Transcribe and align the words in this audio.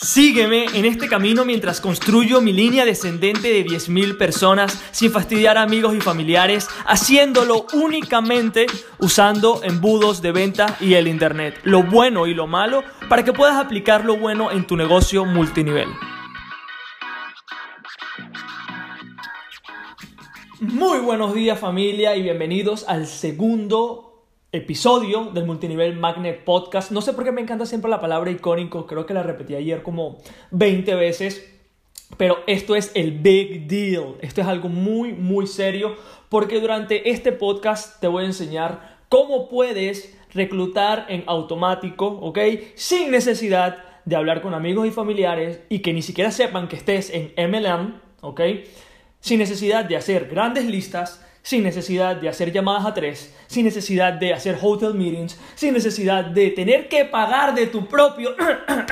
Sígueme 0.00 0.66
en 0.74 0.84
este 0.84 1.08
camino 1.08 1.44
mientras 1.44 1.80
construyo 1.80 2.40
mi 2.40 2.52
línea 2.52 2.84
descendente 2.84 3.48
de 3.48 3.66
10.000 3.66 4.16
personas 4.16 4.80
sin 4.92 5.10
fastidiar 5.10 5.58
a 5.58 5.62
amigos 5.62 5.92
y 5.96 6.00
familiares, 6.00 6.68
haciéndolo 6.86 7.66
únicamente 7.72 8.66
usando 9.00 9.60
embudos 9.64 10.22
de 10.22 10.30
venta 10.30 10.76
y 10.78 10.94
el 10.94 11.08
Internet, 11.08 11.58
lo 11.64 11.82
bueno 11.82 12.28
y 12.28 12.34
lo 12.34 12.46
malo, 12.46 12.84
para 13.08 13.24
que 13.24 13.32
puedas 13.32 13.56
aplicar 13.56 14.04
lo 14.04 14.16
bueno 14.16 14.52
en 14.52 14.68
tu 14.68 14.76
negocio 14.76 15.24
multinivel. 15.24 15.88
Muy 20.60 21.00
buenos 21.00 21.34
días 21.34 21.58
familia 21.58 22.14
y 22.14 22.22
bienvenidos 22.22 22.84
al 22.86 23.08
segundo 23.08 24.07
episodio 24.50 25.24
del 25.26 25.44
Multinivel 25.44 25.96
Magnet 25.96 26.42
Podcast. 26.42 26.90
No 26.90 27.02
sé 27.02 27.12
por 27.12 27.22
qué 27.22 27.32
me 27.32 27.42
encanta 27.42 27.66
siempre 27.66 27.90
la 27.90 28.00
palabra 28.00 28.30
icónico, 28.30 28.86
creo 28.86 29.04
que 29.04 29.12
la 29.12 29.22
repetí 29.22 29.54
ayer 29.54 29.82
como 29.82 30.18
20 30.52 30.94
veces, 30.94 31.54
pero 32.16 32.38
esto 32.46 32.74
es 32.74 32.90
el 32.94 33.12
big 33.12 33.66
deal, 33.66 34.14
esto 34.22 34.40
es 34.40 34.46
algo 34.46 34.70
muy, 34.70 35.12
muy 35.12 35.46
serio, 35.46 35.96
porque 36.30 36.60
durante 36.60 37.10
este 37.10 37.32
podcast 37.32 38.00
te 38.00 38.08
voy 38.08 38.22
a 38.22 38.26
enseñar 38.26 39.00
cómo 39.10 39.50
puedes 39.50 40.18
reclutar 40.32 41.04
en 41.10 41.24
automático, 41.26 42.06
¿ok? 42.06 42.38
Sin 42.74 43.10
necesidad 43.10 43.84
de 44.06 44.16
hablar 44.16 44.40
con 44.40 44.54
amigos 44.54 44.86
y 44.86 44.90
familiares 44.90 45.60
y 45.68 45.80
que 45.80 45.92
ni 45.92 46.00
siquiera 46.00 46.30
sepan 46.30 46.68
que 46.68 46.76
estés 46.76 47.10
en 47.10 47.32
MLM, 47.50 48.00
¿ok? 48.22 48.40
Sin 49.20 49.40
necesidad 49.40 49.84
de 49.84 49.96
hacer 49.96 50.28
grandes 50.28 50.64
listas, 50.64 51.22
sin 51.48 51.62
necesidad 51.62 52.16
de 52.16 52.28
hacer 52.28 52.52
llamadas 52.52 52.84
a 52.84 52.92
tres, 52.92 53.34
sin 53.46 53.64
necesidad 53.64 54.12
de 54.12 54.34
hacer 54.34 54.58
hotel 54.60 54.92
meetings, 54.92 55.40
sin 55.54 55.72
necesidad 55.72 56.26
de 56.26 56.50
tener 56.50 56.90
que 56.90 57.06
pagar 57.06 57.54
de 57.54 57.68
tu 57.68 57.86
propio... 57.86 58.36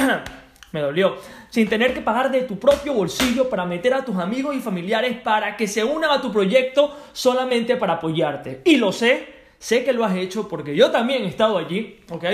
me 0.72 0.80
dolió. 0.80 1.16
Sin 1.50 1.68
tener 1.68 1.92
que 1.92 2.00
pagar 2.00 2.30
de 2.30 2.44
tu 2.44 2.58
propio 2.58 2.94
bolsillo 2.94 3.50
para 3.50 3.66
meter 3.66 3.92
a 3.92 4.02
tus 4.02 4.16
amigos 4.16 4.56
y 4.56 4.60
familiares 4.60 5.20
para 5.20 5.54
que 5.54 5.68
se 5.68 5.84
unan 5.84 6.10
a 6.10 6.22
tu 6.22 6.32
proyecto 6.32 6.96
solamente 7.12 7.76
para 7.76 7.92
apoyarte. 7.92 8.62
Y 8.64 8.78
lo 8.78 8.90
sé, 8.90 9.34
sé 9.58 9.84
que 9.84 9.92
lo 9.92 10.02
has 10.02 10.16
hecho 10.16 10.48
porque 10.48 10.74
yo 10.74 10.90
también 10.90 11.24
he 11.24 11.28
estado 11.28 11.58
allí, 11.58 12.00
¿ok? 12.08 12.24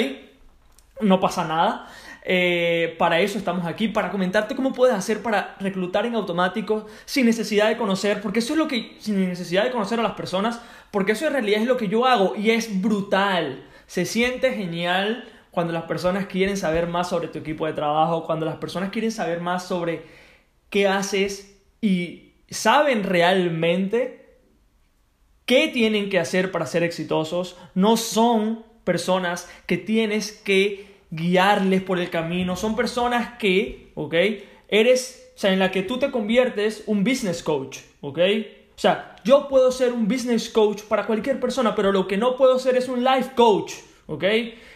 No 1.01 1.19
pasa 1.19 1.43
nada. 1.45 1.89
Eh, 2.25 2.95
para 2.99 3.21
eso 3.21 3.37
estamos 3.37 3.67
aquí, 3.67 3.89
para 3.89 4.11
comentarte 4.11 4.55
cómo 4.55 4.73
puedes 4.73 4.95
hacer 4.95 5.23
para 5.23 5.57
reclutar 5.59 6.07
en 6.07 6.15
automático 6.15 6.87
sin 7.05 7.27
necesidad 7.27 7.69
de 7.69 7.77
conocer, 7.77 8.21
porque 8.21 8.39
eso 8.39 8.53
es 8.53 8.59
lo 8.59 8.69
que, 8.69 8.97
sin 9.01 9.29
necesidad 9.29 9.65
de 9.65 9.73
conocer 9.73 9.99
a 9.99 10.03
las 10.05 10.13
personas, 10.13 10.61
porque 10.93 11.13
eso 11.13 11.27
en 11.27 11.33
realidad 11.33 11.63
es 11.63 11.67
lo 11.67 11.77
que 11.77 11.89
yo 11.89 12.07
hago 12.07 12.35
y 12.37 12.51
es 12.51 12.81
brutal. 12.81 13.65
Se 13.87 14.05
siente 14.05 14.53
genial 14.53 15.25
cuando 15.51 15.73
las 15.73 15.85
personas 15.85 16.27
quieren 16.27 16.57
saber 16.57 16.87
más 16.87 17.09
sobre 17.09 17.29
tu 17.29 17.39
equipo 17.39 17.67
de 17.67 17.73
trabajo, 17.73 18.25
cuando 18.25 18.47
las 18.47 18.57
personas 18.57 18.91
quieren 18.91 19.11
saber 19.11 19.41
más 19.41 19.67
sobre 19.67 20.05
qué 20.71 20.87
haces 20.87 21.61
y 21.81 22.35
saben 22.49 23.03
realmente 23.03 24.39
qué 25.45 25.69
tienen 25.69 26.09
que 26.09 26.21
hacer 26.21 26.53
para 26.53 26.67
ser 26.67 26.85
exitosos. 26.85 27.57
No 27.75 27.97
son 27.97 28.65
personas 28.85 29.51
que 29.67 29.77
tienes 29.77 30.33
que 30.33 30.92
guiarles 31.13 31.83
por 31.83 32.01
el 32.01 32.11
camino. 32.11 32.57
Son 32.57 32.75
personas 32.75 33.39
que, 33.39 33.93
¿ok? 33.95 34.15
Eres, 34.67 35.33
o 35.37 35.39
sea, 35.39 35.53
en 35.53 35.61
la 35.61 35.71
que 35.71 35.83
tú 35.83 35.99
te 35.99 36.11
conviertes 36.11 36.83
un 36.87 37.05
business 37.05 37.43
coach, 37.43 37.79
¿ok? 38.01 38.19
O 38.75 38.79
sea, 38.83 39.15
yo 39.23 39.47
puedo 39.47 39.71
ser 39.71 39.93
un 39.93 40.09
business 40.09 40.49
coach 40.49 40.83
para 40.83 41.07
cualquier 41.07 41.39
persona, 41.39 41.75
pero 41.75 41.93
lo 41.93 42.09
que 42.09 42.17
no 42.17 42.37
puedo 42.37 42.59
ser 42.59 42.77
es 42.77 42.89
un 42.89 43.05
life 43.05 43.33
coach, 43.37 43.75
¿ok? 44.07 44.25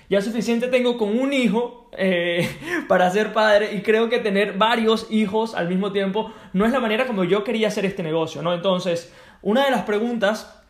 Ya 0.09 0.21
suficiente 0.21 0.69
tengo 0.69 0.99
con 0.99 1.19
un 1.19 1.33
hijo 1.33 1.91
eh, 1.99 2.49
para 2.87 3.11
ser 3.11 3.33
padre 3.33 3.75
y 3.75 3.81
creo 3.81 4.11
que 4.11 4.19
tener 4.19 4.53
varios 4.53 5.09
hijos 5.11 5.55
al 5.55 5.69
mismo 5.69 5.91
tiempo 5.91 6.33
no 6.53 6.67
es 6.67 6.73
la 6.73 6.81
manera 6.81 7.07
como 7.07 7.25
yo 7.25 7.43
quería 7.43 7.69
hacer 7.69 7.87
este 7.87 8.03
negocio, 8.03 8.43
¿no? 8.43 8.53
Entonces, 8.53 9.13
una 9.41 9.65
de 9.65 9.71
las 9.71 9.83
preguntas 9.83 10.63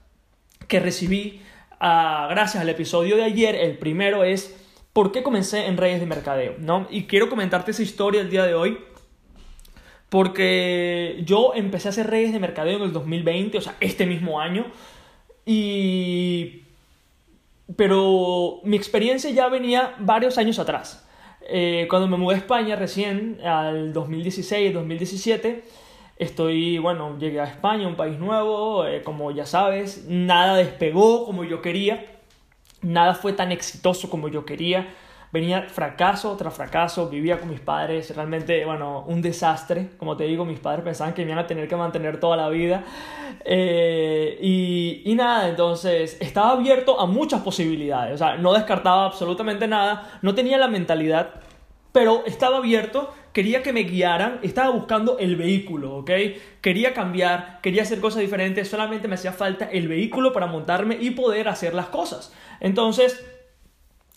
que 0.68 0.78
recibí 0.78 1.42
ah, 1.80 2.28
gracias 2.30 2.62
al 2.62 2.68
episodio 2.68 3.16
de 3.16 3.24
ayer, 3.24 3.56
el 3.56 3.76
primero 3.76 4.22
es, 4.22 4.56
por 4.96 5.12
qué 5.12 5.22
comencé 5.22 5.66
en 5.66 5.76
redes 5.76 6.00
de 6.00 6.06
mercadeo, 6.06 6.54
¿no? 6.58 6.86
Y 6.88 7.02
quiero 7.02 7.28
comentarte 7.28 7.72
esa 7.72 7.82
historia 7.82 8.22
el 8.22 8.30
día 8.30 8.46
de 8.46 8.54
hoy 8.54 8.78
porque 10.08 11.20
yo 11.22 11.52
empecé 11.54 11.88
a 11.88 11.90
hacer 11.90 12.06
redes 12.06 12.32
de 12.32 12.38
mercadeo 12.38 12.78
en 12.78 12.84
el 12.84 12.92
2020, 12.94 13.58
o 13.58 13.60
sea, 13.60 13.76
este 13.80 14.06
mismo 14.06 14.40
año, 14.40 14.64
y... 15.44 16.62
Pero 17.76 18.60
mi 18.64 18.78
experiencia 18.78 19.28
ya 19.28 19.48
venía 19.48 19.94
varios 19.98 20.38
años 20.38 20.58
atrás. 20.58 21.06
Eh, 21.46 21.86
cuando 21.90 22.08
me 22.08 22.16
mudé 22.16 22.36
a 22.36 22.38
España 22.38 22.74
recién, 22.74 23.38
al 23.44 23.92
2016, 23.92 24.72
2017, 24.72 25.62
estoy, 26.16 26.78
bueno, 26.78 27.18
llegué 27.18 27.40
a 27.40 27.44
España, 27.44 27.86
un 27.86 27.96
país 27.96 28.18
nuevo, 28.18 28.86
eh, 28.86 29.02
como 29.02 29.30
ya 29.30 29.44
sabes, 29.44 30.06
nada 30.08 30.56
despegó 30.56 31.26
como 31.26 31.44
yo 31.44 31.60
quería 31.60 32.15
nada 32.86 33.14
fue 33.14 33.32
tan 33.32 33.52
exitoso 33.52 34.08
como 34.08 34.28
yo 34.28 34.44
quería. 34.44 34.94
Venía 35.32 35.62
fracaso 35.62 36.34
tras 36.36 36.54
fracaso, 36.54 37.08
vivía 37.08 37.38
con 37.38 37.50
mis 37.50 37.60
padres, 37.60 38.14
realmente, 38.14 38.64
bueno, 38.64 39.04
un 39.06 39.20
desastre. 39.20 39.90
Como 39.98 40.16
te 40.16 40.24
digo, 40.24 40.44
mis 40.44 40.60
padres 40.60 40.84
pensaban 40.84 41.12
que 41.12 41.24
me 41.24 41.32
iban 41.32 41.44
a 41.44 41.46
tener 41.46 41.68
que 41.68 41.76
mantener 41.76 42.20
toda 42.20 42.36
la 42.36 42.48
vida. 42.48 42.84
Eh, 43.44 44.38
y, 44.40 45.02
y 45.04 45.14
nada, 45.14 45.48
entonces 45.48 46.16
estaba 46.20 46.52
abierto 46.52 46.98
a 46.98 47.06
muchas 47.06 47.42
posibilidades. 47.42 48.14
O 48.14 48.18
sea, 48.18 48.36
no 48.36 48.52
descartaba 48.54 49.04
absolutamente 49.04 49.66
nada, 49.66 50.18
no 50.22 50.34
tenía 50.34 50.58
la 50.58 50.68
mentalidad, 50.68 51.34
pero 51.92 52.24
estaba 52.24 52.58
abierto 52.58 53.12
quería 53.36 53.62
que 53.62 53.74
me 53.74 53.82
guiaran, 53.82 54.40
estaba 54.42 54.70
buscando 54.70 55.18
el 55.18 55.36
vehículo, 55.36 55.96
¿ok? 55.96 56.10
Quería 56.62 56.94
cambiar, 56.94 57.60
quería 57.60 57.82
hacer 57.82 58.00
cosas 58.00 58.22
diferentes, 58.22 58.66
solamente 58.66 59.08
me 59.08 59.16
hacía 59.16 59.34
falta 59.34 59.66
el 59.66 59.88
vehículo 59.88 60.32
para 60.32 60.46
montarme 60.46 60.96
y 60.98 61.10
poder 61.10 61.46
hacer 61.46 61.74
las 61.74 61.88
cosas. 61.88 62.32
Entonces, 62.60 63.22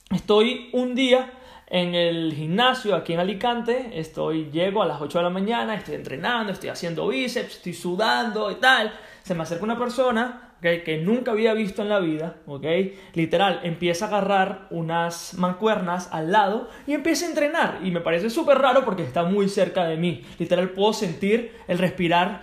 estoy 0.10 0.70
un 0.72 0.96
día 0.96 1.34
en 1.68 1.96
el 1.96 2.34
gimnasio 2.34 2.96
aquí 2.96 3.12
en 3.12 3.20
Alicante, 3.20 4.00
estoy, 4.00 4.52
llego 4.52 4.84
a 4.84 4.86
las 4.86 5.02
8 5.02 5.18
de 5.18 5.24
la 5.26 5.30
mañana, 5.30 5.76
estoy 5.76 5.96
entrenando, 5.96 6.54
estoy 6.54 6.70
haciendo 6.70 7.10
bíceps, 7.10 7.58
estoy 7.58 7.74
sudando 7.74 8.50
y 8.50 8.56
tal, 8.56 8.98
se 9.22 9.36
me 9.36 9.44
acerca 9.44 9.66
una 9.66 9.78
persona 9.78 10.49
que 10.62 11.02
nunca 11.04 11.32
había 11.32 11.54
visto 11.54 11.82
en 11.82 11.90
la 11.90 12.00
vida, 12.00 12.36
¿ok? 12.46 12.66
Literal, 13.14 13.62
empieza 13.64 14.06
a 14.06 14.08
agarrar 14.10 14.68
unas 14.72 15.34
mancuernas 15.36 16.10
al 16.12 16.32
lado 16.32 16.70
y 16.86 16.94
empieza 16.94 17.26
a 17.26 17.30
entrenar. 17.30 17.80
Y 17.84 17.92
me 17.92 18.02
parece 18.02 18.30
súper 18.30 18.58
raro 18.58 18.84
porque 18.84 19.04
está 19.04 19.24
muy 19.24 19.48
cerca 19.48 19.86
de 19.86 19.98
mí. 19.98 20.24
Literal, 20.38 20.72
puedo 20.72 20.94
sentir 20.94 21.54
el 21.68 21.78
respirar 21.78 22.42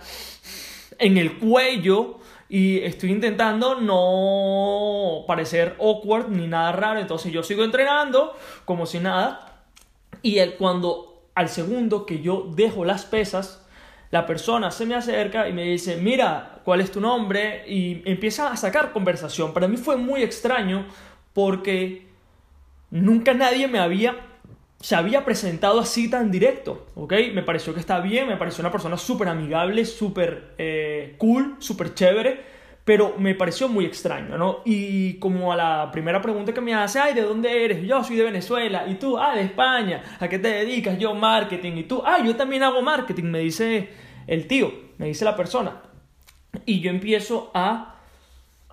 en 0.97 1.17
el 1.17 1.37
cuello 1.37 2.19
y 2.49 2.79
estoy 2.79 3.11
intentando 3.11 3.79
no 3.81 5.25
parecer 5.27 5.75
awkward 5.79 6.29
ni 6.29 6.47
nada 6.47 6.71
raro. 6.71 6.99
Entonces 6.99 7.31
yo 7.31 7.43
sigo 7.43 7.63
entrenando 7.63 8.35
como 8.65 8.85
si 8.85 8.99
nada. 8.99 9.63
Y 10.23 10.39
él, 10.39 10.55
cuando 10.57 11.29
al 11.35 11.49
segundo 11.49 12.07
que 12.07 12.21
yo 12.21 12.49
dejo 12.55 12.83
las 12.83 13.05
pesas, 13.05 13.66
la 14.09 14.25
persona 14.25 14.71
se 14.71 14.85
me 14.85 14.95
acerca 14.95 15.49
y 15.49 15.53
me 15.53 15.63
dice, 15.63 15.97
mira, 15.97 16.61
¿cuál 16.63 16.81
es 16.81 16.91
tu 16.91 17.01
nombre? 17.01 17.63
Y 17.67 18.01
empieza 18.09 18.51
a 18.51 18.57
sacar 18.57 18.91
conversación. 18.91 19.53
Para 19.53 19.67
mí 19.67 19.77
fue 19.77 19.97
muy 19.97 20.23
extraño 20.23 20.85
porque 21.33 22.07
nunca 22.89 23.33
nadie 23.33 23.67
me 23.67 23.79
había, 23.79 24.15
se 24.79 24.95
había 24.95 25.25
presentado 25.25 25.79
así 25.79 26.09
tan 26.09 26.31
directo, 26.31 26.87
¿ok? 26.95 27.13
Me 27.33 27.43
pareció 27.43 27.73
que 27.73 27.79
está 27.79 27.99
bien, 27.99 28.27
me 28.27 28.37
pareció 28.37 28.61
una 28.61 28.71
persona 28.71 28.97
súper 28.97 29.27
amigable, 29.27 29.85
súper 29.85 30.53
eh, 30.57 31.15
cool, 31.17 31.57
súper 31.59 31.93
chévere 31.93 32.57
pero 32.87 33.15
me 33.17 33.35
pareció 33.35 33.67
muy 33.67 33.83
extraño, 33.83 34.37
¿no? 34.37 34.61
Y 34.63 35.15
como 35.15 35.51
a 35.51 35.57
la 35.57 35.91
primera 35.91 36.21
pregunta 36.21 36.53
que 36.53 36.61
me 36.61 36.73
hace, 36.73 36.99
ay, 36.99 37.13
¿de 37.13 37.21
dónde 37.21 37.65
eres? 37.65 37.85
Yo 37.85 38.01
soy 38.01 38.15
de 38.15 38.23
Venezuela, 38.23 38.85
y 38.87 38.95
tú, 38.95 39.17
ah, 39.17 39.35
de 39.35 39.41
España, 39.41 40.01
¿a 40.21 40.29
qué 40.29 40.39
te 40.39 40.47
dedicas? 40.47 40.97
Yo, 40.97 41.13
marketing, 41.13 41.73
y 41.75 41.83
tú, 41.83 42.01
ah, 42.05 42.23
yo 42.23 42.37
también 42.37 42.63
hago 42.63 42.81
marketing, 42.81 43.25
me 43.25 43.39
dice 43.39 43.89
el 44.27 44.47
tío, 44.47 44.71
me 44.97 45.07
dice 45.07 45.25
la 45.25 45.35
persona. 45.35 45.81
Y 46.65 46.81
yo 46.81 46.89
empiezo 46.89 47.51
a, 47.53 47.95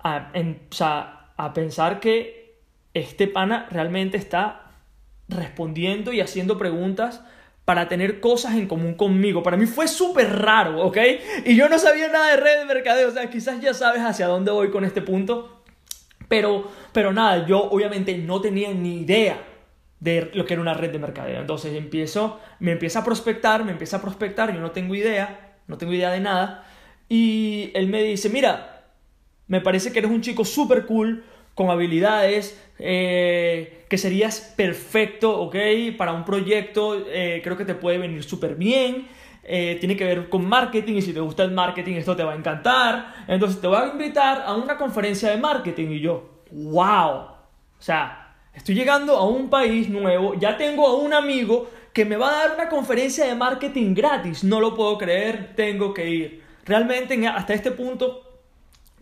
a, 0.03 1.53
pensar 1.53 1.99
que 1.99 2.59
este 2.93 3.27
pana 3.27 3.67
realmente 3.71 4.17
está 4.17 4.71
respondiendo 5.27 6.13
y 6.13 6.21
haciendo 6.21 6.57
preguntas 6.57 7.21
para 7.63 7.87
tener 7.87 8.19
cosas 8.19 8.53
en 8.55 8.67
común 8.67 8.93
conmigo. 8.93 9.41
Para 9.41 9.57
mí 9.57 9.65
fue 9.65 9.87
súper 9.87 10.39
raro, 10.39 10.85
¿ok? 10.85 10.97
Y 11.45 11.55
yo 11.55 11.67
no 11.67 11.79
sabía 11.79 12.09
nada 12.09 12.31
de 12.31 12.37
red 12.37 12.59
de 12.59 12.65
mercadeo, 12.65 13.07
o 13.07 13.11
sea, 13.11 13.29
quizás 13.29 13.59
ya 13.59 13.73
sabes 13.73 14.01
hacia 14.01 14.27
dónde 14.27 14.51
voy 14.51 14.69
con 14.69 14.85
este 14.85 15.01
punto. 15.01 15.63
Pero, 16.27 16.71
pero 16.91 17.13
nada, 17.13 17.45
yo 17.45 17.63
obviamente 17.63 18.17
no 18.17 18.41
tenía 18.41 18.73
ni 18.73 19.01
idea 19.01 19.37
de 20.05 20.29
lo 20.35 20.45
que 20.45 20.53
era 20.53 20.61
una 20.61 20.75
red 20.75 20.91
de 20.91 20.99
mercadeo. 20.99 21.41
Entonces 21.41 21.73
empiezo, 21.73 22.39
me 22.59 22.71
empieza 22.71 22.99
a 22.99 23.03
prospectar, 23.03 23.65
me 23.65 23.71
empieza 23.71 23.97
a 23.97 24.01
prospectar, 24.01 24.53
yo 24.53 24.61
no 24.61 24.69
tengo 24.69 24.93
idea, 24.93 25.57
no 25.67 25.77
tengo 25.77 25.93
idea 25.93 26.11
de 26.11 26.19
nada. 26.19 26.63
Y 27.09 27.71
él 27.73 27.87
me 27.87 28.03
dice, 28.03 28.29
mira, 28.29 28.91
me 29.47 29.61
parece 29.61 29.91
que 29.91 29.99
eres 29.99 30.11
un 30.11 30.21
chico 30.21 30.45
súper 30.45 30.85
cool, 30.85 31.25
con 31.55 31.69
habilidades, 31.69 32.61
eh, 32.77 33.85
que 33.89 33.97
serías 33.97 34.53
perfecto, 34.55 35.39
¿ok? 35.39 35.55
Para 35.97 36.13
un 36.13 36.23
proyecto, 36.23 37.03
eh, 37.07 37.41
creo 37.43 37.57
que 37.57 37.65
te 37.65 37.73
puede 37.75 37.97
venir 37.97 38.23
súper 38.23 38.55
bien. 38.55 39.07
Eh, 39.47 39.77
tiene 39.79 39.95
que 39.95 40.03
ver 40.03 40.29
con 40.29 40.45
marketing 40.45 40.95
y 40.95 41.01
si 41.01 41.13
te 41.13 41.19
gusta 41.19 41.43
el 41.43 41.51
marketing 41.51 41.95
esto 41.95 42.15
te 42.15 42.23
va 42.23 42.33
a 42.33 42.35
encantar. 42.35 43.13
Entonces 43.27 43.61
te 43.61 43.67
voy 43.67 43.77
a 43.77 43.87
invitar 43.87 44.43
a 44.45 44.55
una 44.55 44.77
conferencia 44.77 45.29
de 45.31 45.37
marketing 45.37 45.89
y 45.91 45.99
yo, 46.01 46.41
wow. 46.51 47.09
O 47.09 47.81
sea, 47.81 48.24
estoy 48.55 48.75
llegando 48.75 49.17
a 49.17 49.27
un 49.27 49.49
país 49.49 49.89
nuevo, 49.89 50.33
ya 50.35 50.57
tengo 50.57 50.87
a 50.87 50.95
un 50.95 51.13
amigo 51.13 51.69
que 51.93 52.05
me 52.05 52.17
va 52.17 52.29
a 52.29 52.47
dar 52.47 52.55
una 52.55 52.69
conferencia 52.69 53.25
de 53.25 53.35
marketing 53.35 53.93
gratis. 53.93 54.43
No 54.43 54.59
lo 54.59 54.75
puedo 54.75 54.97
creer, 54.97 55.53
tengo 55.55 55.93
que 55.93 56.09
ir. 56.09 56.41
Realmente 56.65 57.25
hasta 57.27 57.53
este 57.53 57.71
punto 57.71 58.25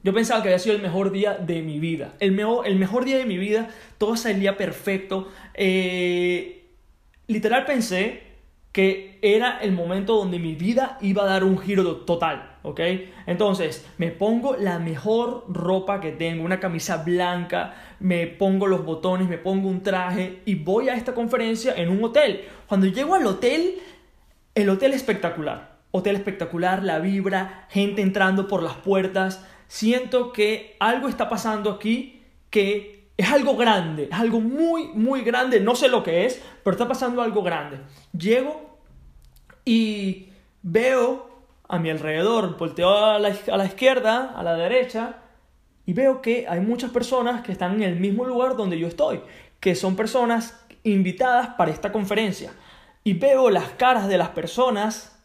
yo 0.04 0.14
pensaba 0.14 0.44
que 0.44 0.50
había 0.50 0.60
sido 0.60 0.76
el 0.76 0.82
mejor 0.82 1.12
día 1.12 1.36
de 1.36 1.62
mi 1.62 1.80
vida. 1.80 2.14
El 2.20 2.34
mejor, 2.34 2.68
el 2.68 2.76
mejor 2.76 3.06
día 3.06 3.18
de 3.18 3.26
mi 3.26 3.38
vida, 3.38 3.70
todo 3.98 4.18
salía 4.18 4.58
perfecto. 4.58 5.32
Eh, 5.54 6.66
literal 7.28 7.66
pensé 7.66 8.22
que 8.74 9.18
era 9.22 9.60
el 9.60 9.72
momento 9.72 10.16
donde 10.16 10.40
mi 10.40 10.56
vida 10.56 10.98
iba 11.02 11.24
a 11.24 11.28
dar 11.28 11.44
un 11.44 11.58
giro 11.58 11.98
total, 11.98 12.53
¿ok? 12.64 12.80
Entonces, 13.28 13.86
me 13.98 14.10
pongo 14.10 14.56
la 14.58 14.80
mejor 14.80 15.46
ropa 15.50 16.02
que 16.02 16.12
tengo, 16.12 16.44
una 16.44 16.60
camisa 16.60 17.04
blanca, 17.04 17.76
me 18.00 18.26
pongo 18.28 18.68
los 18.68 18.84
botones, 18.84 19.30
me 19.30 19.38
pongo 19.38 19.70
un 19.70 19.84
traje 19.84 20.42
y 20.46 20.56
voy 20.56 20.90
a 20.90 20.96
esta 20.96 21.14
conferencia 21.14 21.74
en 21.76 21.90
un 21.90 22.04
hotel. 22.04 22.46
Cuando 22.68 22.88
llego 22.88 23.16
al 23.16 23.28
hotel, 23.28 23.76
el 24.56 24.70
hotel 24.70 24.94
espectacular, 24.94 25.78
hotel 25.92 26.16
espectacular, 26.16 26.84
la 26.84 27.00
vibra, 27.00 27.68
gente 27.70 28.02
entrando 28.02 28.48
por 28.48 28.64
las 28.64 28.76
puertas, 28.76 29.46
siento 29.68 30.34
que 30.34 30.76
algo 30.80 31.08
está 31.08 31.30
pasando 31.30 31.70
aquí 31.70 32.22
que 32.50 33.10
es 33.18 33.32
algo 33.32 33.56
grande, 33.56 34.10
es 34.12 34.20
algo 34.20 34.40
muy, 34.40 34.88
muy 34.88 35.22
grande, 35.22 35.60
no 35.60 35.76
sé 35.76 35.88
lo 35.88 36.04
que 36.04 36.26
es, 36.26 36.42
pero 36.64 36.74
está 36.74 36.88
pasando 36.88 37.22
algo 37.22 37.44
grande. 37.44 37.80
Llego 38.18 38.80
y 39.66 40.30
veo 40.62 41.33
a 41.74 41.80
mi 41.80 41.90
alrededor, 41.90 42.58
volteo 42.58 42.96
a 42.96 43.20
la, 43.20 43.36
a 43.52 43.58
la 43.58 43.66
izquierda, 43.66 44.34
a 44.36 44.44
la 44.44 44.54
derecha, 44.54 45.16
y 45.86 45.94
veo 45.94 46.22
que 46.22 46.46
hay 46.48 46.60
muchas 46.60 46.92
personas 46.92 47.42
que 47.42 47.52
están 47.52 47.74
en 47.76 47.84
el 47.84 48.00
mismo 48.00 48.26
lugar 48.26 48.56
donde 48.56 48.78
yo 48.78 48.88
estoy, 48.88 49.22
que 49.60 49.74
son 49.74 49.96
personas 49.96 50.66
invitadas 50.84 51.50
para 51.58 51.72
esta 51.72 51.92
conferencia. 51.92 52.54
Y 53.04 53.14
veo 53.14 53.50
las 53.50 53.70
caras 53.72 54.08
de 54.08 54.18
las 54.18 54.30
personas 54.30 55.20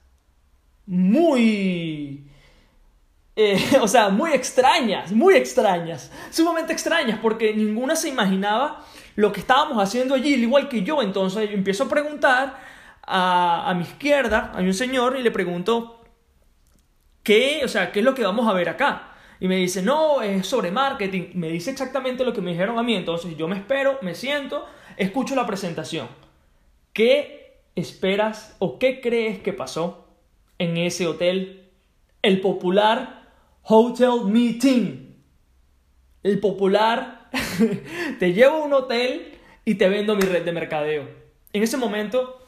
muy 0.86 2.24
eh, 3.36 3.56
o 3.82 3.86
sea, 3.86 4.08
muy 4.08 4.32
extrañas, 4.32 5.12
muy 5.12 5.34
extrañas, 5.34 6.10
sumamente 6.30 6.72
extrañas, 6.72 7.18
porque 7.22 7.54
ninguna 7.54 7.94
se 7.94 8.08
imaginaba 8.08 8.84
lo 9.16 9.32
que 9.32 9.40
estábamos 9.40 9.80
haciendo 9.82 10.14
allí, 10.14 10.34
igual 10.34 10.68
que 10.68 10.82
yo. 10.82 11.02
Entonces 11.02 11.50
yo 11.50 11.54
empiezo 11.54 11.84
a 11.84 11.88
preguntar 11.88 12.58
a, 13.06 13.68
a 13.68 13.74
mi 13.74 13.82
izquierda, 13.82 14.50
hay 14.54 14.66
un 14.66 14.74
señor, 14.74 15.16
y 15.18 15.22
le 15.22 15.30
pregunto, 15.30 15.97
¿qué, 17.28 17.60
o 17.62 17.68
sea, 17.68 17.92
qué 17.92 17.98
es 17.98 18.04
lo 18.06 18.14
que 18.14 18.22
vamos 18.22 18.48
a 18.48 18.54
ver 18.54 18.70
acá? 18.70 19.12
Y 19.38 19.48
me 19.48 19.56
dice, 19.56 19.82
no, 19.82 20.22
es 20.22 20.46
sobre 20.46 20.70
marketing. 20.70 21.32
Me 21.34 21.50
dice 21.50 21.70
exactamente 21.70 22.24
lo 22.24 22.32
que 22.32 22.40
me 22.40 22.52
dijeron 22.52 22.78
a 22.78 22.82
mí. 22.82 22.94
Entonces 22.94 23.36
yo 23.36 23.46
me 23.46 23.56
espero, 23.56 23.98
me 24.00 24.14
siento, 24.14 24.64
escucho 24.96 25.34
la 25.34 25.46
presentación. 25.46 26.08
¿Qué 26.94 27.60
esperas 27.76 28.56
o 28.60 28.78
qué 28.78 29.02
crees 29.02 29.40
que 29.40 29.52
pasó 29.52 30.08
en 30.58 30.78
ese 30.78 31.06
hotel? 31.06 31.68
El 32.22 32.40
popular 32.40 33.28
Hotel 33.62 34.24
Meeting. 34.24 35.14
El 36.22 36.40
popular, 36.40 37.28
te 38.18 38.32
llevo 38.32 38.56
a 38.56 38.64
un 38.64 38.72
hotel 38.72 39.38
y 39.66 39.74
te 39.74 39.90
vendo 39.90 40.16
mi 40.16 40.22
red 40.22 40.46
de 40.46 40.52
mercadeo. 40.52 41.06
En 41.52 41.62
ese 41.62 41.76
momento, 41.76 42.46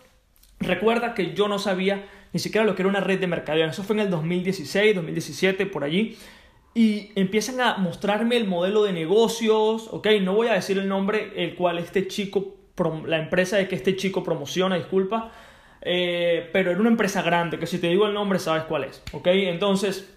recuerda 0.59 1.13
que 1.13 1.35
yo 1.35 1.49
no 1.49 1.59
sabía 1.59 2.09
ni 2.33 2.41
siquiera 2.41 2.67
lo 2.67 2.75
que 2.75 2.83
era 2.83 2.89
una 2.89 3.01
red 3.01 3.21
de 3.21 3.27
mercadeo. 3.27 3.67
Eso 3.67 3.83
fue 3.83 3.97
en 3.97 4.01
el 4.01 4.11
2016, 4.11 4.95
2017, 4.95 5.67
por 5.67 5.85
allí. 5.85 6.17
Y 6.75 7.11
empiezan 7.17 7.61
a 7.61 7.79
mostrarme 7.79 8.37
el 8.37 8.47
modelo 8.47 8.85
de 8.85 8.93
negocios, 8.93 9.89
ok, 9.91 10.07
no 10.23 10.35
voy 10.35 10.49
a 10.49 10.53
decir 10.53 10.79
el 10.79 10.89
nombre 10.89 11.33
el 11.37 11.57
cual 11.57 11.79
este 11.79 12.07
chico, 12.07 12.57
la 13.07 13.19
empresa 13.19 13.57
de 13.57 13.67
que 13.67 13.75
este 13.75 13.97
chico 13.97 14.23
promociona, 14.23 14.77
disculpa, 14.77 15.33
eh, 15.83 16.49
pero 16.53 16.71
era 16.71 16.79
una 16.79 16.91
empresa 16.91 17.23
grande, 17.23 17.59
que 17.59 17.67
si 17.67 17.79
te 17.79 17.89
digo 17.89 18.07
el 18.07 18.15
nombre 18.15 18.39
sabes 18.39 18.65
cuál 18.65 18.85
es, 18.85 19.03
ok, 19.13 19.27
entonces 19.27 20.15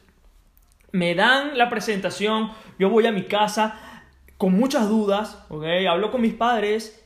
me 0.91 1.15
dan 1.15 1.57
la 1.57 1.69
presentación, 1.69 2.51
yo 2.77 2.89
voy 2.89 3.07
a 3.07 3.11
mi 3.11 3.23
casa 3.23 4.03
con 4.37 4.53
muchas 4.53 4.89
dudas, 4.89 5.43
¿ok? 5.49 5.65
Hablo 5.89 6.11
con 6.11 6.21
mis 6.21 6.33
padres 6.33 7.02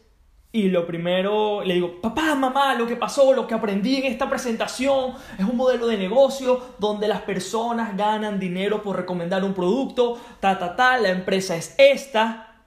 y 0.57 0.69
lo 0.69 0.87
primero 0.87 1.63
le 1.63 1.75
digo, 1.75 2.01
papá, 2.01 2.33
mamá, 2.33 2.73
lo 2.73 2.87
que 2.87 2.95
pasó, 2.95 3.31
lo 3.31 3.45
que 3.45 3.53
aprendí 3.53 3.97
en 3.97 4.05
esta 4.05 4.27
presentación 4.27 5.13
es 5.37 5.45
un 5.45 5.55
modelo 5.55 5.85
de 5.85 5.97
negocio 5.97 6.73
donde 6.79 7.07
las 7.07 7.21
personas 7.21 7.95
ganan 7.95 8.39
dinero 8.39 8.81
por 8.81 8.95
recomendar 8.95 9.43
un 9.43 9.53
producto, 9.53 10.19
ta, 10.39 10.57
ta, 10.57 10.75
ta, 10.75 10.97
la 10.97 11.09
empresa 11.09 11.55
es 11.55 11.75
esta. 11.77 12.63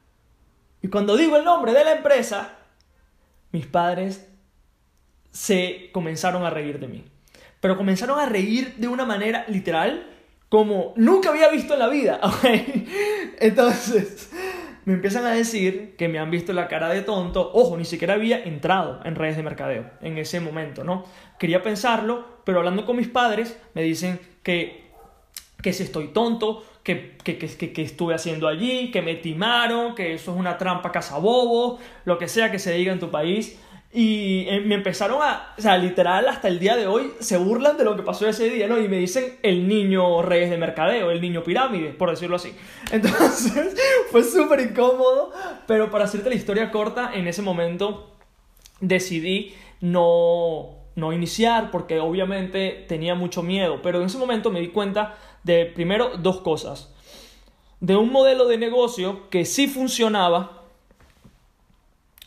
Y 0.80 0.86
cuando 0.86 1.16
digo 1.16 1.36
el 1.36 1.42
nombre 1.42 1.72
de 1.72 1.82
la 1.82 1.96
empresa, 1.96 2.58
mis 3.50 3.66
padres 3.66 4.30
se 5.32 5.90
comenzaron 5.92 6.44
a 6.44 6.50
reír 6.50 6.78
de 6.78 6.86
mí. 6.86 7.04
Pero 7.58 7.76
comenzaron 7.76 8.20
a 8.20 8.26
reír 8.26 8.76
de 8.76 8.86
una 8.86 9.04
manera 9.04 9.44
literal 9.48 10.06
como 10.48 10.92
nunca 10.94 11.30
había 11.30 11.48
visto 11.48 11.72
en 11.72 11.80
la 11.80 11.88
vida. 11.88 12.20
Entonces, 13.40 14.30
me 14.84 14.94
empiezan 14.94 15.26
a 15.26 15.30
decir 15.30 15.94
que 15.96 16.08
me 16.08 16.18
han 16.18 16.30
visto 16.30 16.52
la 16.52 16.68
cara 16.68 16.88
de 16.88 17.02
tonto. 17.02 17.50
Ojo, 17.52 17.76
ni 17.76 17.84
siquiera 17.84 18.14
había 18.14 18.42
entrado 18.42 19.00
en 19.04 19.14
redes 19.14 19.36
de 19.36 19.42
mercadeo 19.42 19.90
en 20.00 20.18
ese 20.18 20.40
momento, 20.40 20.84
¿no? 20.84 21.04
Quería 21.38 21.62
pensarlo, 21.62 22.24
pero 22.44 22.58
hablando 22.58 22.86
con 22.86 22.96
mis 22.96 23.08
padres, 23.08 23.58
me 23.74 23.82
dicen 23.82 24.20
que, 24.42 24.90
que 25.62 25.72
si 25.72 25.82
estoy 25.82 26.08
tonto, 26.08 26.64
que, 26.82 27.16
que, 27.22 27.38
que, 27.38 27.72
que, 27.72 27.82
estuve 27.82 28.14
haciendo 28.14 28.48
allí, 28.48 28.90
que 28.90 29.02
me 29.02 29.14
timaron, 29.16 29.94
que 29.94 30.14
eso 30.14 30.32
es 30.32 30.38
una 30.38 30.56
trampa 30.56 30.90
cazabobo, 30.92 31.78
lo 32.04 32.18
que 32.18 32.28
sea 32.28 32.50
que 32.50 32.58
se 32.58 32.72
diga 32.72 32.92
en 32.92 33.00
tu 33.00 33.10
país. 33.10 33.60
Y 33.92 34.46
eh, 34.48 34.60
me 34.60 34.76
empezaron 34.76 35.20
a, 35.20 35.52
o 35.58 35.60
sea, 35.60 35.76
literal, 35.76 36.28
hasta 36.28 36.46
el 36.46 36.60
día 36.60 36.76
de 36.76 36.86
hoy 36.86 37.12
se 37.18 37.36
burlan 37.36 37.76
de 37.76 37.84
lo 37.84 37.96
que 37.96 38.04
pasó 38.04 38.28
ese 38.28 38.48
día, 38.48 38.68
¿no? 38.68 38.78
Y 38.78 38.86
me 38.86 38.98
dicen 38.98 39.38
el 39.42 39.66
niño 39.66 40.22
reyes 40.22 40.48
de 40.48 40.58
mercadeo, 40.58 41.10
el 41.10 41.20
niño 41.20 41.42
pirámide, 41.42 41.88
por 41.90 42.08
decirlo 42.08 42.36
así. 42.36 42.54
Entonces, 42.92 43.76
fue 44.12 44.22
súper 44.22 44.60
incómodo, 44.60 45.32
pero 45.66 45.90
para 45.90 46.04
hacerte 46.04 46.28
la 46.28 46.36
historia 46.36 46.70
corta, 46.70 47.12
en 47.14 47.26
ese 47.26 47.42
momento 47.42 48.14
decidí 48.80 49.54
no, 49.80 50.76
no 50.94 51.12
iniciar 51.12 51.72
porque 51.72 51.98
obviamente 51.98 52.84
tenía 52.88 53.16
mucho 53.16 53.42
miedo, 53.42 53.80
pero 53.82 54.00
en 54.00 54.06
ese 54.06 54.18
momento 54.18 54.50
me 54.50 54.60
di 54.60 54.68
cuenta 54.68 55.16
de, 55.42 55.66
primero, 55.66 56.16
dos 56.16 56.42
cosas. 56.42 56.94
De 57.80 57.96
un 57.96 58.12
modelo 58.12 58.46
de 58.46 58.58
negocio 58.58 59.28
que 59.30 59.44
sí 59.44 59.66
funcionaba, 59.66 60.59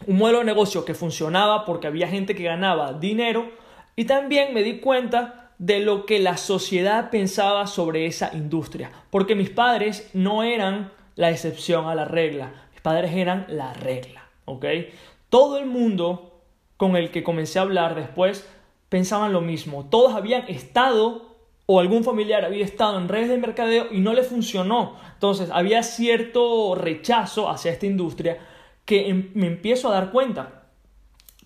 un 0.07 0.17
modelo 0.17 0.39
de 0.39 0.45
negocio 0.45 0.86
que 0.86 0.93
funcionaba 0.93 1.65
porque 1.65 1.88
había 1.88 2.07
gente 2.07 2.36
que 2.36 2.43
ganaba 2.43 2.93
dinero 2.93 3.51
y 3.95 4.05
también 4.05 4.53
me 4.53 4.63
di 4.63 4.79
cuenta 4.79 5.51
de 5.57 5.79
lo 5.79 6.05
que 6.05 6.19
la 6.19 6.38
sociedad 6.38 7.10
pensaba 7.10 7.67
sobre 7.67 8.05
esa 8.05 8.31
industria, 8.33 8.91
porque 9.10 9.36
mis 9.36 9.50
padres 9.50 10.10
no 10.13 10.43
eran 10.43 10.91
la 11.15 11.29
excepción 11.29 11.88
a 11.88 11.95
la 11.95 12.05
regla, 12.05 12.51
mis 12.72 12.81
padres 12.81 13.13
eran 13.13 13.45
la 13.48 13.74
regla, 13.74 14.27
¿ok? 14.45 14.65
Todo 15.29 15.57
el 15.57 15.65
mundo 15.65 16.41
con 16.77 16.95
el 16.95 17.12
que 17.12 17.24
comencé 17.24 17.60
a 17.60 17.62
hablar 17.62 17.95
después 17.95 18.48
pensaban 18.89 19.31
lo 19.31 19.41
mismo, 19.41 19.86
todos 19.86 20.13
habían 20.13 20.48
estado 20.50 21.33
o 21.65 21.79
algún 21.79 22.03
familiar 22.03 22.43
había 22.43 22.65
estado 22.65 22.98
en 22.98 23.07
redes 23.07 23.29
de 23.29 23.38
mercadeo 23.38 23.88
y 23.91 24.00
no 24.00 24.13
le 24.13 24.24
funcionó, 24.24 24.98
entonces 25.13 25.50
había 25.51 25.81
cierto 25.83 26.75
rechazo 26.75 27.50
hacia 27.50 27.72
esta 27.72 27.86
industria 27.86 28.38
que 28.85 29.09
em, 29.09 29.31
me 29.33 29.47
empiezo 29.47 29.89
a 29.89 29.93
dar 29.93 30.11
cuenta. 30.11 30.63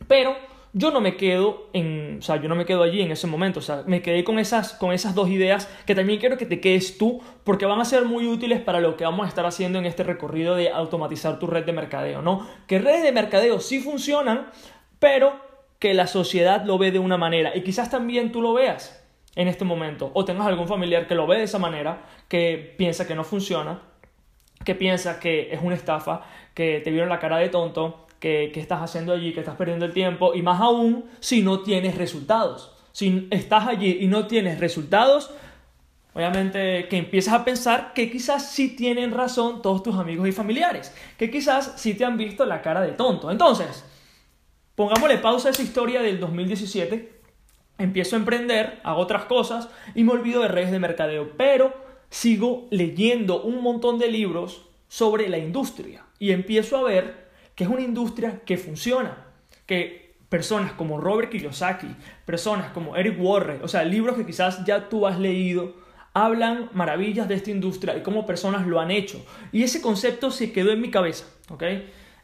Pero 0.07 0.35
yo 0.73 0.91
no 0.91 1.01
me 1.01 1.17
quedo 1.17 1.69
en, 1.73 2.17
o 2.19 2.21
sea, 2.21 2.35
yo 2.41 2.47
no 2.47 2.55
me 2.55 2.65
quedo 2.65 2.83
allí 2.83 3.01
en 3.01 3.11
ese 3.11 3.25
momento, 3.25 3.59
o 3.59 3.63
sea, 3.63 3.83
me 3.87 4.01
quedé 4.01 4.23
con 4.23 4.37
esas, 4.37 4.73
con 4.73 4.91
esas 4.91 5.15
dos 5.15 5.29
ideas 5.29 5.67
que 5.85 5.95
también 5.95 6.19
quiero 6.19 6.37
que 6.37 6.45
te 6.45 6.59
quedes 6.59 6.97
tú 6.97 7.21
porque 7.43 7.65
van 7.65 7.79
a 7.79 7.85
ser 7.85 8.05
muy 8.05 8.27
útiles 8.27 8.61
para 8.61 8.79
lo 8.79 8.95
que 8.95 9.03
vamos 9.03 9.25
a 9.25 9.29
estar 9.29 9.45
haciendo 9.45 9.79
en 9.79 9.85
este 9.85 10.03
recorrido 10.03 10.55
de 10.55 10.69
automatizar 10.69 11.39
tu 11.39 11.47
red 11.47 11.65
de 11.65 11.73
mercadeo, 11.73 12.21
¿no? 12.21 12.47
Que 12.67 12.79
redes 12.79 13.01
de 13.01 13.11
mercadeo 13.11 13.59
sí 13.59 13.79
funcionan, 13.79 14.51
pero 14.99 15.33
que 15.79 15.93
la 15.93 16.07
sociedad 16.07 16.63
lo 16.65 16.77
ve 16.77 16.91
de 16.91 16.99
una 16.99 17.17
manera 17.17 17.55
y 17.55 17.61
quizás 17.61 17.89
también 17.89 18.31
tú 18.31 18.41
lo 18.41 18.53
veas 18.53 19.03
en 19.35 19.47
este 19.47 19.65
momento 19.65 20.11
o 20.13 20.25
tengas 20.25 20.47
algún 20.47 20.67
familiar 20.67 21.07
que 21.07 21.15
lo 21.15 21.27
ve 21.27 21.37
de 21.37 21.43
esa 21.43 21.59
manera, 21.59 22.03
que 22.27 22.75
piensa 22.77 23.07
que 23.07 23.15
no 23.15 23.23
funciona, 23.23 23.81
que 24.67 24.75
piensa 24.75 25.17
que 25.17 25.53
es 25.53 25.61
una 25.63 25.75
estafa, 25.75 26.23
que 26.53 26.81
te 26.83 26.91
vieron 26.91 27.07
la 27.07 27.19
cara 27.19 27.37
de 27.37 27.47
tonto, 27.47 28.05
que, 28.19 28.51
estás 28.53 28.81
haciendo 28.81 29.13
allí, 29.13 29.31
que 29.31 29.39
estás 29.39 29.55
perdiendo 29.55 29.85
el 29.85 29.93
tiempo, 29.93 30.33
y 30.35 30.41
más 30.41 30.59
aún 30.59 31.05
si 31.21 31.41
no 31.41 31.61
tienes 31.61 31.95
resultados. 31.95 32.75
Si 32.91 33.29
estás 33.31 33.65
allí 33.65 33.99
y 34.01 34.07
no 34.07 34.27
tienes 34.27 34.59
resultados, 34.59 35.31
obviamente 36.13 36.89
que 36.89 36.97
empiezas 36.97 37.33
a 37.33 37.45
pensar 37.45 37.93
que 37.93 38.11
quizás 38.11 38.51
sí 38.51 38.75
tienen 38.75 39.13
razón 39.13 39.61
todos 39.61 39.83
tus 39.83 39.95
amigos 39.95 40.27
y 40.27 40.33
familiares, 40.33 40.93
que 41.17 41.31
quizás 41.31 41.75
sí 41.77 41.93
te 41.93 42.03
han 42.03 42.17
visto 42.17 42.45
la 42.45 42.61
cara 42.61 42.81
de 42.81 42.91
tonto. 42.91 43.31
Entonces, 43.31 43.85
pongámosle 44.75 45.19
pausa 45.19 45.47
a 45.47 45.51
esa 45.51 45.63
historia 45.63 46.01
del 46.01 46.19
2017, 46.19 47.21
empiezo 47.77 48.17
a 48.17 48.19
emprender, 48.19 48.81
hago 48.83 48.99
otras 48.99 49.23
cosas 49.23 49.69
y 49.95 50.03
me 50.03 50.11
olvido 50.11 50.41
de 50.41 50.49
redes 50.49 50.71
de 50.71 50.79
mercadeo, 50.79 51.37
pero 51.37 51.86
sigo 52.09 52.67
leyendo 52.71 53.43
un 53.43 53.61
montón 53.61 53.99
de 53.99 54.09
libros 54.09 54.65
sobre 54.87 55.29
la 55.29 55.37
industria 55.37 56.05
y 56.19 56.31
empiezo 56.31 56.77
a 56.77 56.83
ver 56.83 57.27
que 57.55 57.63
es 57.63 57.69
una 57.69 57.81
industria 57.81 58.41
que 58.45 58.57
funciona, 58.57 59.25
que 59.65 60.15
personas 60.29 60.73
como 60.73 60.99
Robert 60.99 61.29
Kiyosaki, 61.31 61.87
personas 62.25 62.71
como 62.71 62.95
Eric 62.95 63.17
Warren, 63.19 63.59
o 63.63 63.67
sea, 63.67 63.83
libros 63.83 64.15
que 64.15 64.25
quizás 64.25 64.65
ya 64.65 64.89
tú 64.89 65.07
has 65.07 65.19
leído, 65.19 65.75
hablan 66.13 66.69
maravillas 66.73 67.27
de 67.27 67.35
esta 67.35 67.51
industria 67.51 67.97
y 67.97 68.01
cómo 68.01 68.25
personas 68.25 68.65
lo 68.67 68.79
han 68.79 68.91
hecho. 68.91 69.23
Y 69.51 69.63
ese 69.63 69.81
concepto 69.81 70.31
se 70.31 70.51
quedó 70.51 70.71
en 70.71 70.81
mi 70.81 70.91
cabeza, 70.91 71.25
¿ok? 71.49 71.63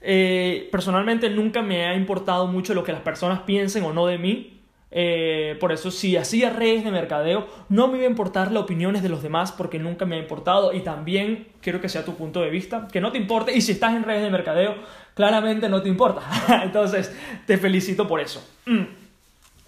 Eh, 0.02 0.68
personalmente 0.72 1.30
nunca 1.30 1.62
me 1.62 1.86
ha 1.86 1.96
importado 1.96 2.48
mucho 2.48 2.74
lo 2.74 2.84
que 2.84 2.92
las 2.92 3.02
personas 3.02 3.42
piensen 3.42 3.84
o 3.86 3.94
no 3.94 4.06
de 4.06 4.18
mí. 4.18 4.53
Eh, 4.96 5.58
por 5.60 5.72
eso 5.72 5.90
si 5.90 6.18
hacía 6.18 6.52
redes 6.52 6.84
de 6.84 6.92
mercadeo, 6.92 7.48
no 7.68 7.88
me 7.88 7.98
iba 7.98 8.06
a 8.06 8.10
importar 8.10 8.52
las 8.52 8.62
opiniones 8.62 9.02
de 9.02 9.10
los 9.10 9.24
demás 9.24 9.52
porque 9.52 9.80
nunca 9.80 10.06
me 10.06 10.18
ha 10.18 10.20
importado 10.20 10.72
y 10.72 10.82
también 10.82 11.48
quiero 11.62 11.82
que 11.82 11.90
sea 11.90 12.06
tu 12.06 12.14
punto 12.14 12.42
de 12.42 12.52
vista, 12.52 12.88
que 12.92 13.02
no 13.02 13.12
te 13.12 13.18
importe 13.18 13.58
y 13.58 13.62
si 13.62 13.72
estás 13.72 13.96
en 13.96 14.04
redes 14.04 14.22
de 14.22 14.30
mercadeo, 14.30 14.76
claramente 15.16 15.68
no 15.68 15.82
te 15.82 15.90
importa. 15.90 16.22
Entonces, 16.64 17.12
te 17.48 17.58
felicito 17.58 18.08
por 18.08 18.22
eso. 18.22 18.48
Mm. 18.68 18.84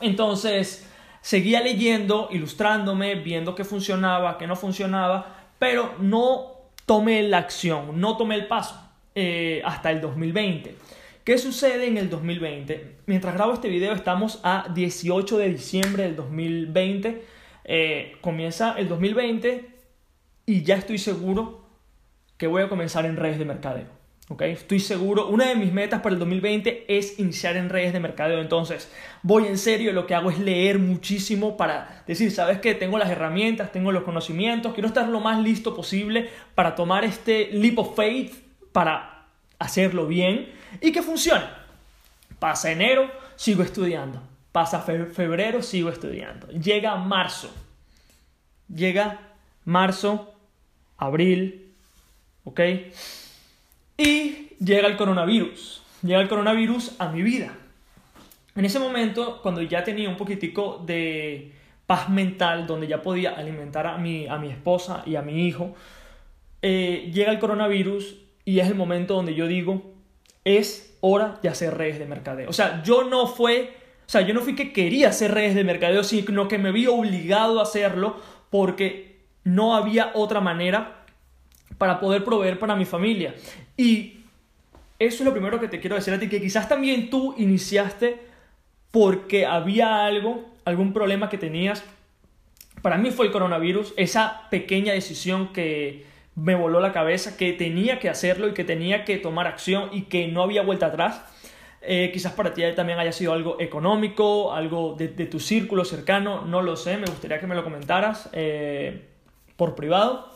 Entonces, 0.01 0.87
seguía 1.21 1.59
leyendo, 1.61 2.29
ilustrándome, 2.31 3.15
viendo 3.15 3.55
qué 3.55 3.63
funcionaba, 3.63 4.37
qué 4.37 4.45
no 4.45 4.55
funcionaba, 4.55 5.37
pero 5.57 5.95
no 5.99 6.51
tomé 6.85 7.23
la 7.23 7.39
acción, 7.39 7.99
no 7.99 8.15
tomé 8.15 8.35
el 8.35 8.45
paso 8.45 8.79
eh, 9.15 9.63
hasta 9.65 9.89
el 9.89 10.01
2020. 10.01 10.75
¿Qué 11.25 11.39
sucede 11.39 11.87
en 11.87 11.97
el 11.97 12.11
2020? 12.11 12.97
Mientras 13.07 13.33
grabo 13.33 13.53
este 13.53 13.67
video 13.67 13.93
estamos 13.93 14.39
a 14.43 14.67
18 14.75 15.39
de 15.39 15.49
diciembre 15.49 16.03
del 16.03 16.15
2020. 16.15 17.23
Eh, 17.63 18.17
comienza 18.21 18.75
el 18.77 18.87
2020 18.87 19.67
y 20.45 20.61
ya 20.61 20.75
estoy 20.75 20.99
seguro 20.99 21.67
que 22.37 22.45
voy 22.45 22.61
a 22.61 22.69
comenzar 22.69 23.07
en 23.07 23.17
redes 23.17 23.39
de 23.39 23.45
mercadeo. 23.45 23.87
¿okay? 24.29 24.51
Estoy 24.51 24.79
seguro, 24.79 25.27
una 25.27 25.47
de 25.47 25.55
mis 25.55 25.73
metas 25.73 26.01
para 26.01 26.13
el 26.13 26.19
2020 26.19 26.95
es 26.95 27.17
iniciar 27.17 27.57
en 27.57 27.69
redes 27.69 27.91
de 27.91 27.99
mercadeo. 27.99 28.39
Entonces, 28.39 28.91
voy 29.23 29.47
en 29.47 29.57
serio, 29.57 29.93
lo 29.93 30.05
que 30.05 30.13
hago 30.13 30.29
es 30.29 30.37
leer 30.37 30.77
muchísimo 30.77 31.57
para 31.57 32.03
decir, 32.05 32.29
¿sabes 32.29 32.59
qué? 32.59 32.75
Tengo 32.75 32.99
las 32.99 33.09
herramientas, 33.09 33.71
tengo 33.71 33.91
los 33.91 34.03
conocimientos, 34.03 34.75
quiero 34.75 34.89
estar 34.89 35.09
lo 35.09 35.21
más 35.21 35.41
listo 35.41 35.75
posible 35.75 36.29
para 36.53 36.75
tomar 36.75 37.03
este 37.03 37.49
leap 37.51 37.79
of 37.79 37.95
faith, 37.95 38.31
para 38.71 39.14
hacerlo 39.59 40.07
bien 40.07 40.51
y 40.81 40.91
que 40.91 41.01
funcione. 41.01 41.45
Pasa 42.39 42.71
enero, 42.71 43.09
sigo 43.35 43.63
estudiando. 43.63 44.21
Pasa 44.51 44.81
febrero, 44.81 45.61
sigo 45.61 45.89
estudiando. 45.89 46.47
Llega 46.47 46.95
marzo. 46.95 47.53
Llega 48.73 49.19
marzo, 49.65 50.33
abril, 50.97 51.73
¿ok? 52.43 52.61
Y 53.97 54.49
llega 54.59 54.87
el 54.87 54.97
coronavirus. 54.97 55.83
Llega 56.01 56.21
el 56.21 56.29
coronavirus 56.29 56.93
a 56.99 57.09
mi 57.09 57.21
vida. 57.21 57.53
En 58.55 58.63
ese 58.63 58.79
momento, 58.79 59.41
cuando 59.41 59.61
ya 59.61 59.83
tenía 59.83 60.07
un 60.07 60.17
poquitico 60.17 60.81
de 60.85 61.51
paz 61.85 62.09
mental, 62.09 62.65
donde 62.65 62.87
ya 62.87 63.01
podía 63.01 63.31
alimentar 63.31 63.85
a 63.87 63.97
mi, 63.97 64.27
a 64.27 64.37
mi 64.37 64.49
esposa 64.49 65.03
y 65.05 65.15
a 65.15 65.21
mi 65.21 65.47
hijo, 65.47 65.75
eh, 66.61 67.11
llega 67.13 67.31
el 67.31 67.39
coronavirus 67.39 68.15
y 68.45 68.59
es 68.59 68.67
el 68.67 68.75
momento 68.75 69.15
donde 69.15 69.33
yo 69.33 69.47
digo, 69.47 69.81
es 70.43 70.95
hora 71.01 71.39
de 71.41 71.49
hacer 71.49 71.75
redes 71.75 71.99
de 71.99 72.05
mercadeo. 72.05 72.49
O 72.49 72.53
sea, 72.53 72.83
yo 72.83 73.03
no 73.03 73.25
fue, 73.27 73.75
o 74.05 74.09
sea, 74.09 74.21
yo 74.21 74.33
no 74.35 74.41
fui 74.41 74.55
que 74.55 74.71
quería 74.71 75.09
hacer 75.09 75.33
redes 75.33 75.55
de 75.55 75.63
mercadeo, 75.63 76.03
sino 76.03 76.47
que 76.47 76.59
me 76.59 76.71
vi 76.71 76.85
obligado 76.85 77.59
a 77.59 77.63
hacerlo 77.63 78.17
porque 78.51 79.17
no 79.43 79.75
había 79.75 80.11
otra 80.13 80.39
manera 80.39 81.05
para 81.79 81.99
poder 81.99 82.23
proveer 82.23 82.59
para 82.59 82.75
mi 82.75 82.85
familia. 82.85 83.33
Y 83.75 84.19
eso 84.99 85.17
es 85.17 85.25
lo 85.25 85.33
primero 85.33 85.59
que 85.59 85.67
te 85.67 85.79
quiero 85.79 85.95
decir 85.95 86.13
a 86.13 86.19
ti, 86.19 86.29
que 86.29 86.39
quizás 86.39 86.69
también 86.69 87.09
tú 87.09 87.33
iniciaste 87.37 88.19
porque 88.91 89.45
había 89.45 90.05
algo, 90.05 90.45
algún 90.63 90.93
problema 90.93 91.29
que 91.29 91.39
tenías. 91.39 91.83
Para 92.83 92.97
mí 92.97 93.09
fue 93.09 93.25
el 93.25 93.31
coronavirus, 93.31 93.93
esa 93.97 94.47
pequeña 94.51 94.93
decisión 94.93 95.51
que, 95.51 96.05
me 96.35 96.55
voló 96.55 96.79
la 96.79 96.91
cabeza 96.91 97.37
que 97.37 97.53
tenía 97.53 97.99
que 97.99 98.09
hacerlo 98.09 98.47
y 98.47 98.53
que 98.53 98.63
tenía 98.63 99.05
que 99.05 99.17
tomar 99.17 99.47
acción 99.47 99.89
y 99.93 100.03
que 100.03 100.27
no 100.27 100.43
había 100.43 100.61
vuelta 100.61 100.87
atrás. 100.87 101.21
Eh, 101.81 102.09
quizás 102.11 102.33
para 102.33 102.53
ti 102.53 102.63
también 102.75 102.99
haya 102.99 103.11
sido 103.11 103.33
algo 103.33 103.57
económico, 103.59 104.53
algo 104.53 104.95
de, 104.97 105.07
tu 105.07 105.39
círculo 105.39 105.85
cercano, 105.85 106.41
no 106.45 106.61
lo 106.61 106.75
sé, 106.75 106.97
me 106.97 107.05
gustaría 107.05 107.39
que 107.39 107.47
me 107.47 107.55
lo 107.55 107.63
comentaras 107.63 108.29
eh, 108.33 109.07
por 109.55 109.75
privado. 109.75 110.31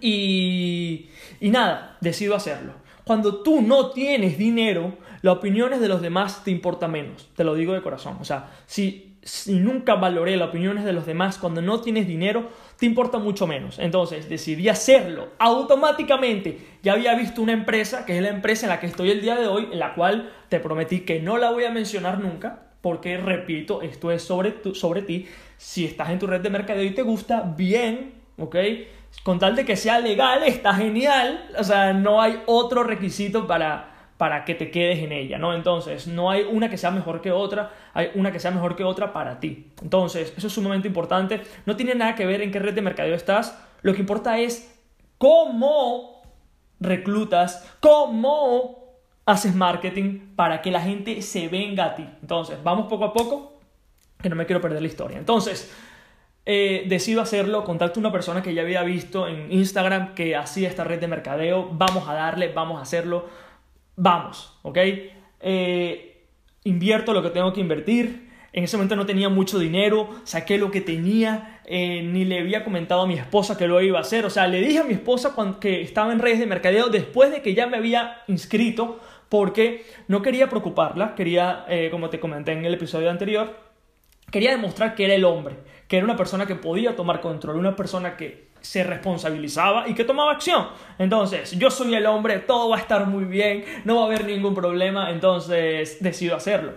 Y, 0.00 1.08
y 1.40 1.50
nada, 1.50 1.96
decido 2.00 2.34
hacerlo. 2.34 2.74
Cuando 3.04 3.42
tú 3.42 3.62
no 3.62 3.90
tienes 3.90 4.38
dinero, 4.38 4.98
las 5.22 5.36
opiniones 5.36 5.80
de 5.80 5.88
los 5.88 6.00
demás 6.00 6.44
te 6.44 6.50
importa 6.50 6.88
menos, 6.88 7.28
te 7.34 7.42
lo 7.42 7.54
digo 7.54 7.72
de 7.72 7.82
corazón. 7.82 8.18
O 8.20 8.24
sea, 8.24 8.50
si 8.66 9.07
nunca 9.46 9.94
valoré 9.94 10.36
las 10.36 10.48
opiniones 10.48 10.84
de 10.84 10.92
los 10.92 11.06
demás 11.06 11.38
cuando 11.38 11.60
no 11.60 11.80
tienes 11.80 12.06
dinero, 12.06 12.50
te 12.78 12.86
importa 12.86 13.18
mucho 13.18 13.46
menos. 13.46 13.78
Entonces 13.78 14.28
decidí 14.28 14.68
hacerlo 14.68 15.28
automáticamente. 15.38 16.58
Ya 16.82 16.92
había 16.92 17.14
visto 17.14 17.42
una 17.42 17.52
empresa, 17.52 18.06
que 18.06 18.16
es 18.16 18.22
la 18.22 18.28
empresa 18.28 18.66
en 18.66 18.70
la 18.70 18.80
que 18.80 18.86
estoy 18.86 19.10
el 19.10 19.20
día 19.20 19.36
de 19.36 19.46
hoy, 19.46 19.68
en 19.72 19.78
la 19.78 19.94
cual 19.94 20.32
te 20.48 20.60
prometí 20.60 21.00
que 21.00 21.20
no 21.20 21.36
la 21.36 21.50
voy 21.50 21.64
a 21.64 21.70
mencionar 21.70 22.20
nunca, 22.20 22.62
porque 22.80 23.16
repito, 23.16 23.82
esto 23.82 24.10
es 24.10 24.22
sobre, 24.22 24.54
sobre 24.74 25.02
ti. 25.02 25.26
Si 25.56 25.84
estás 25.84 26.10
en 26.10 26.18
tu 26.18 26.26
red 26.26 26.40
de 26.40 26.50
mercadeo 26.50 26.84
y 26.84 26.94
te 26.94 27.02
gusta, 27.02 27.42
bien, 27.56 28.14
¿ok? 28.38 28.56
Con 29.24 29.38
tal 29.38 29.56
de 29.56 29.64
que 29.64 29.76
sea 29.76 29.98
legal, 29.98 30.42
está 30.44 30.74
genial. 30.74 31.48
O 31.58 31.64
sea, 31.64 31.92
no 31.92 32.22
hay 32.22 32.40
otro 32.46 32.84
requisito 32.84 33.46
para 33.46 33.97
para 34.18 34.44
que 34.44 34.54
te 34.56 34.70
quedes 34.70 34.98
en 34.98 35.12
ella, 35.12 35.38
¿no? 35.38 35.54
Entonces, 35.54 36.08
no 36.08 36.28
hay 36.30 36.42
una 36.42 36.68
que 36.68 36.76
sea 36.76 36.90
mejor 36.90 37.22
que 37.22 37.30
otra, 37.30 37.70
hay 37.94 38.10
una 38.14 38.32
que 38.32 38.40
sea 38.40 38.50
mejor 38.50 38.74
que 38.74 38.82
otra 38.82 39.12
para 39.12 39.38
ti. 39.38 39.68
Entonces, 39.80 40.34
eso 40.36 40.48
es 40.48 40.52
sumamente 40.52 40.88
importante. 40.88 41.40
No 41.64 41.76
tiene 41.76 41.94
nada 41.94 42.16
que 42.16 42.26
ver 42.26 42.42
en 42.42 42.50
qué 42.50 42.58
red 42.58 42.74
de 42.74 42.82
mercadeo 42.82 43.14
estás, 43.14 43.56
lo 43.80 43.94
que 43.94 44.00
importa 44.00 44.38
es 44.38 44.76
cómo 45.18 46.22
reclutas, 46.80 47.64
cómo 47.80 48.96
haces 49.24 49.54
marketing 49.54 50.34
para 50.34 50.62
que 50.62 50.72
la 50.72 50.80
gente 50.80 51.22
se 51.22 51.46
venga 51.46 51.84
a 51.86 51.94
ti. 51.94 52.08
Entonces, 52.20 52.58
vamos 52.64 52.88
poco 52.88 53.04
a 53.04 53.12
poco, 53.12 53.60
que 54.20 54.28
no 54.28 54.34
me 54.34 54.46
quiero 54.46 54.60
perder 54.60 54.82
la 54.82 54.88
historia. 54.88 55.16
Entonces, 55.16 55.72
eh, 56.44 56.86
decido 56.88 57.20
hacerlo, 57.20 57.62
contacto 57.62 58.00
a 58.00 58.02
una 58.02 58.10
persona 58.10 58.42
que 58.42 58.52
ya 58.52 58.62
había 58.62 58.82
visto 58.82 59.28
en 59.28 59.52
Instagram 59.52 60.14
que 60.14 60.34
hacía 60.34 60.68
esta 60.68 60.82
red 60.82 60.98
de 60.98 61.06
mercadeo, 61.06 61.68
vamos 61.70 62.08
a 62.08 62.14
darle, 62.14 62.52
vamos 62.52 62.80
a 62.80 62.82
hacerlo 62.82 63.47
vamos, 63.98 64.56
¿ok? 64.62 64.78
Eh, 65.40 66.24
invierto 66.64 67.12
lo 67.12 67.22
que 67.22 67.30
tengo 67.30 67.52
que 67.52 67.60
invertir. 67.60 68.28
En 68.52 68.64
ese 68.64 68.76
momento 68.76 68.96
no 68.96 69.04
tenía 69.04 69.28
mucho 69.28 69.58
dinero, 69.58 70.08
saqué 70.24 70.56
lo 70.56 70.70
que 70.70 70.80
tenía, 70.80 71.60
eh, 71.66 72.02
ni 72.02 72.24
le 72.24 72.40
había 72.40 72.64
comentado 72.64 73.02
a 73.02 73.06
mi 73.06 73.14
esposa 73.14 73.58
que 73.58 73.66
lo 73.66 73.80
iba 73.82 73.98
a 73.98 74.02
hacer. 74.02 74.24
O 74.24 74.30
sea, 74.30 74.46
le 74.46 74.60
dije 74.60 74.78
a 74.78 74.84
mi 74.84 74.94
esposa 74.94 75.34
cuando, 75.34 75.60
que 75.60 75.82
estaba 75.82 76.12
en 76.12 76.18
redes 76.18 76.38
de 76.38 76.46
mercadeo 76.46 76.88
después 76.88 77.30
de 77.30 77.42
que 77.42 77.54
ya 77.54 77.66
me 77.66 77.76
había 77.76 78.22
inscrito, 78.26 79.00
porque 79.28 79.84
no 80.06 80.22
quería 80.22 80.48
preocuparla, 80.48 81.14
quería, 81.14 81.66
eh, 81.68 81.88
como 81.90 82.08
te 82.08 82.18
comenté 82.18 82.52
en 82.52 82.64
el 82.64 82.74
episodio 82.74 83.10
anterior, 83.10 83.54
quería 84.30 84.52
demostrar 84.52 84.94
que 84.94 85.04
era 85.04 85.14
el 85.14 85.24
hombre, 85.24 85.56
que 85.86 85.96
era 85.98 86.04
una 86.04 86.16
persona 86.16 86.46
que 86.46 86.54
podía 86.54 86.96
tomar 86.96 87.20
control, 87.20 87.56
una 87.56 87.76
persona 87.76 88.16
que 88.16 88.47
se 88.60 88.84
responsabilizaba 88.84 89.88
y 89.88 89.94
que 89.94 90.04
tomaba 90.04 90.32
acción. 90.32 90.68
Entonces, 90.98 91.52
yo 91.58 91.70
soy 91.70 91.94
el 91.94 92.06
hombre, 92.06 92.38
todo 92.38 92.68
va 92.70 92.76
a 92.76 92.80
estar 92.80 93.06
muy 93.06 93.24
bien, 93.24 93.64
no 93.84 93.96
va 93.96 94.02
a 94.02 94.06
haber 94.06 94.24
ningún 94.24 94.54
problema, 94.54 95.10
entonces 95.10 95.98
decido 96.00 96.36
hacerlo. 96.36 96.72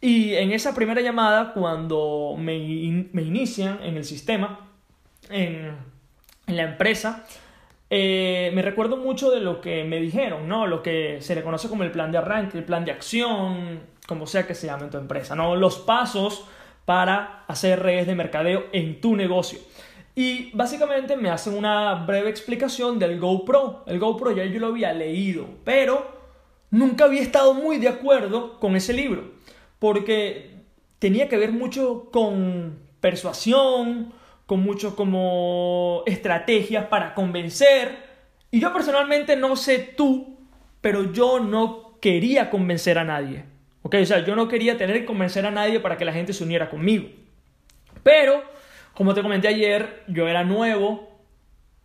Y 0.00 0.34
en 0.34 0.52
esa 0.52 0.74
primera 0.74 1.00
llamada, 1.00 1.54
cuando 1.54 2.34
me, 2.38 2.56
inician 2.56 3.78
en 3.82 3.96
el 3.96 4.04
sistema, 4.04 4.68
en, 5.30 5.74
la 6.46 6.62
empresa, 6.62 7.24
eh, 7.88 8.50
me 8.54 8.60
recuerdo 8.60 8.98
mucho 8.98 9.30
de 9.30 9.40
lo 9.40 9.62
que 9.62 9.82
me 9.84 9.98
dijeron, 10.00 10.46
¿no? 10.46 10.66
Lo 10.66 10.82
que 10.82 11.22
se 11.22 11.34
le 11.34 11.42
conoce 11.42 11.70
como 11.70 11.84
el 11.84 11.90
plan 11.90 12.12
de 12.12 12.18
arranque, 12.18 12.58
el 12.58 12.64
plan 12.64 12.84
de 12.84 12.92
acción, 12.92 13.80
como 14.06 14.26
sea 14.26 14.46
que 14.46 14.54
se 14.54 14.66
llame 14.66 14.84
en 14.84 14.90
tu 14.90 14.98
empresa, 14.98 15.34
¿no? 15.34 15.56
Los 15.56 15.78
pasos 15.78 16.44
para 16.84 17.44
hacer 17.48 17.82
redes 17.82 18.06
de 18.06 18.14
mercadeo 18.14 18.64
en 18.72 19.00
tu 19.00 19.16
negocio. 19.16 19.58
Y 20.14 20.50
básicamente 20.52 21.16
me 21.16 21.30
hacen 21.30 21.56
una 21.56 21.94
breve 22.06 22.30
explicación 22.30 22.98
del 22.98 23.18
GoPro. 23.18 23.84
El 23.86 23.98
GoPro 23.98 24.32
ya 24.32 24.44
yo 24.44 24.60
lo 24.60 24.68
había 24.68 24.92
leído, 24.92 25.46
pero 25.64 26.06
nunca 26.70 27.04
había 27.04 27.22
estado 27.22 27.54
muy 27.54 27.78
de 27.78 27.88
acuerdo 27.88 28.58
con 28.60 28.76
ese 28.76 28.92
libro, 28.92 29.32
porque 29.78 30.62
tenía 30.98 31.28
que 31.28 31.36
ver 31.36 31.52
mucho 31.52 32.10
con 32.12 32.78
persuasión, 33.00 34.12
con 34.46 34.60
mucho 34.60 34.94
como 34.94 36.02
estrategias 36.06 36.86
para 36.86 37.14
convencer. 37.14 37.96
Y 38.50 38.60
yo 38.60 38.72
personalmente 38.72 39.36
no 39.36 39.56
sé 39.56 39.78
tú, 39.78 40.38
pero 40.80 41.12
yo 41.12 41.40
no 41.40 41.98
quería 42.00 42.50
convencer 42.50 42.98
a 42.98 43.04
nadie. 43.04 43.44
¿Ok? 43.82 43.96
O 44.00 44.06
sea, 44.06 44.24
yo 44.24 44.34
no 44.34 44.48
quería 44.48 44.78
tener 44.78 45.00
que 45.00 45.04
convencer 45.04 45.44
a 45.44 45.50
nadie 45.50 45.80
para 45.80 45.98
que 45.98 46.04
la 46.04 46.12
gente 46.12 46.32
se 46.32 46.44
uniera 46.44 46.70
conmigo. 46.70 47.08
Pero, 48.02 48.42
como 48.94 49.14
te 49.14 49.22
comenté 49.22 49.48
ayer, 49.48 50.04
yo 50.08 50.28
era 50.28 50.44
nuevo. 50.44 51.08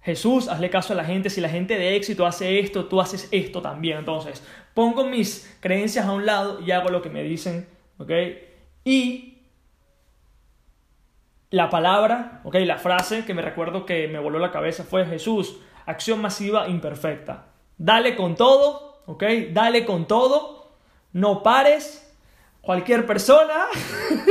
Jesús, 0.02 0.48
hazle 0.48 0.70
caso 0.70 0.94
a 0.94 0.96
la 0.96 1.06
gente. 1.06 1.30
Si 1.30 1.42
la 1.42 1.50
gente 1.50 1.78
de 1.78 1.96
éxito 1.96 2.26
hace 2.26 2.60
esto, 2.60 2.86
tú 2.86 3.02
haces 3.02 3.28
esto 3.32 3.62
también. 3.62 3.98
Entonces, 3.98 4.46
pongo 4.74 5.04
mis 5.04 5.58
creencias 5.60 6.06
a 6.06 6.12
un 6.12 6.26
lado 6.26 6.62
y 6.62 6.72
hago 6.72 6.90
lo 6.90 7.02
que 7.02 7.10
me 7.10 7.24
dicen. 7.24 7.68
¿Ok? 7.98 8.12
Y 8.84 9.40
la 11.52 11.70
palabra, 11.70 12.42
ok, 12.44 12.56
la 12.66 12.78
frase 12.78 13.26
que 13.26 13.34
me 13.34 13.42
recuerdo 13.42 13.86
que 13.86 14.08
me 14.08 14.20
voló 14.20 14.38
la 14.38 14.52
cabeza 14.52 14.84
fue 14.84 15.06
Jesús, 15.06 15.60
acción 15.86 16.22
masiva 16.22 16.70
imperfecta. 16.70 17.48
Dale 17.78 18.16
con 18.16 18.36
todo, 18.36 19.02
ok, 19.08 19.24
dale 19.52 19.84
con 19.84 20.08
todo, 20.08 20.76
no 21.12 21.42
pares, 21.42 22.09
cualquier 22.62 23.06
persona 23.06 23.68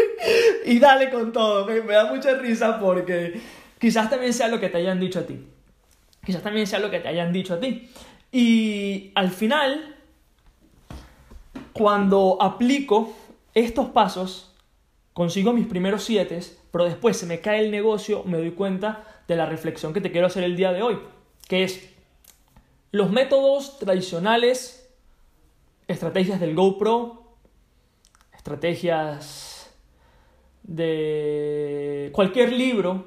y 0.64 0.78
dale 0.78 1.10
con 1.10 1.32
todo. 1.32 1.66
Me 1.66 1.80
da 1.80 2.12
mucha 2.12 2.34
risa 2.34 2.78
porque 2.78 3.40
quizás 3.78 4.10
también 4.10 4.32
sea 4.32 4.48
lo 4.48 4.60
que 4.60 4.68
te 4.68 4.78
hayan 4.78 5.00
dicho 5.00 5.20
a 5.20 5.26
ti. 5.26 5.44
Quizás 6.24 6.42
también 6.42 6.66
sea 6.66 6.78
lo 6.78 6.90
que 6.90 7.00
te 7.00 7.08
hayan 7.08 7.32
dicho 7.32 7.54
a 7.54 7.60
ti. 7.60 7.90
Y 8.30 9.12
al 9.14 9.30
final, 9.30 9.96
cuando 11.72 12.36
aplico 12.40 13.14
estos 13.54 13.88
pasos, 13.90 14.54
consigo 15.14 15.52
mis 15.52 15.66
primeros 15.66 16.04
siete, 16.04 16.40
pero 16.70 16.84
después 16.84 17.16
se 17.16 17.26
me 17.26 17.40
cae 17.40 17.60
el 17.60 17.70
negocio, 17.70 18.24
me 18.24 18.36
doy 18.36 18.50
cuenta 18.50 19.04
de 19.26 19.36
la 19.36 19.46
reflexión 19.46 19.92
que 19.92 20.00
te 20.00 20.12
quiero 20.12 20.26
hacer 20.26 20.44
el 20.44 20.56
día 20.56 20.72
de 20.72 20.82
hoy, 20.82 20.98
que 21.48 21.64
es 21.64 21.88
los 22.92 23.10
métodos 23.10 23.78
tradicionales, 23.78 24.88
estrategias 25.86 26.40
del 26.40 26.54
GoPro, 26.54 27.27
estrategias 28.38 29.70
de 30.62 32.10
cualquier 32.12 32.52
libro, 32.52 33.04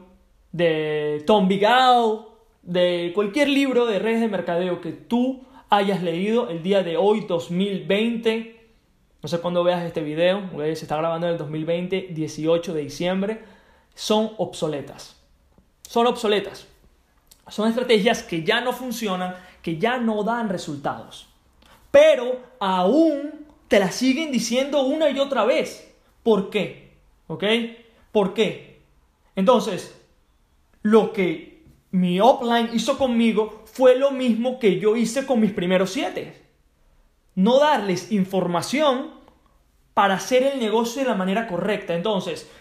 de 0.51 1.23
Tom 1.25 1.47
Bigal, 1.47 2.27
de 2.61 3.11
cualquier 3.15 3.49
libro 3.49 3.85
de 3.85 3.97
redes 3.97 4.21
de 4.21 4.27
mercadeo 4.27 4.81
que 4.81 4.91
tú 4.91 5.41
hayas 5.69 6.03
leído 6.03 6.49
el 6.49 6.61
día 6.61 6.83
de 6.83 6.97
hoy, 6.97 7.21
2020, 7.21 8.59
no 9.23 9.29
sé 9.29 9.39
cuándo 9.39 9.63
veas 9.63 9.83
este 9.83 10.01
video, 10.01 10.49
se 10.57 10.71
está 10.71 10.97
grabando 10.97 11.27
en 11.27 11.33
el 11.33 11.39
2020, 11.39 12.09
18 12.11 12.73
de 12.73 12.81
diciembre, 12.81 13.41
son 13.95 14.31
obsoletas. 14.37 15.15
Son 15.87 16.07
obsoletas. 16.07 16.67
Son 17.47 17.69
estrategias 17.69 18.23
que 18.23 18.43
ya 18.43 18.61
no 18.61 18.73
funcionan, 18.73 19.35
que 19.61 19.77
ya 19.77 19.97
no 19.97 20.23
dan 20.23 20.49
resultados. 20.49 21.27
Pero 21.89 22.39
aún 22.59 23.45
te 23.71 23.79
las 23.79 23.95
siguen 23.95 24.33
diciendo 24.33 24.83
una 24.83 25.09
y 25.09 25.17
otra 25.17 25.45
vez. 25.45 25.95
¿Por 26.23 26.49
qué? 26.49 26.97
¿Ok? 27.27 27.45
¿Por 28.11 28.33
qué? 28.33 28.81
Entonces, 29.37 29.97
lo 30.81 31.13
que 31.13 31.63
mi 31.91 32.19
offline 32.19 32.71
hizo 32.73 32.97
conmigo 32.97 33.63
fue 33.63 33.95
lo 33.95 34.11
mismo 34.11 34.59
que 34.59 34.77
yo 34.77 34.97
hice 34.97 35.25
con 35.25 35.39
mis 35.39 35.53
primeros 35.53 35.91
siete 35.91 36.41
no 37.35 37.59
darles 37.59 38.11
información 38.11 39.11
para 39.93 40.15
hacer 40.15 40.43
el 40.43 40.59
negocio 40.59 41.01
de 41.01 41.07
la 41.07 41.15
manera 41.15 41.47
correcta. 41.47 41.93
Entonces, 41.93 42.51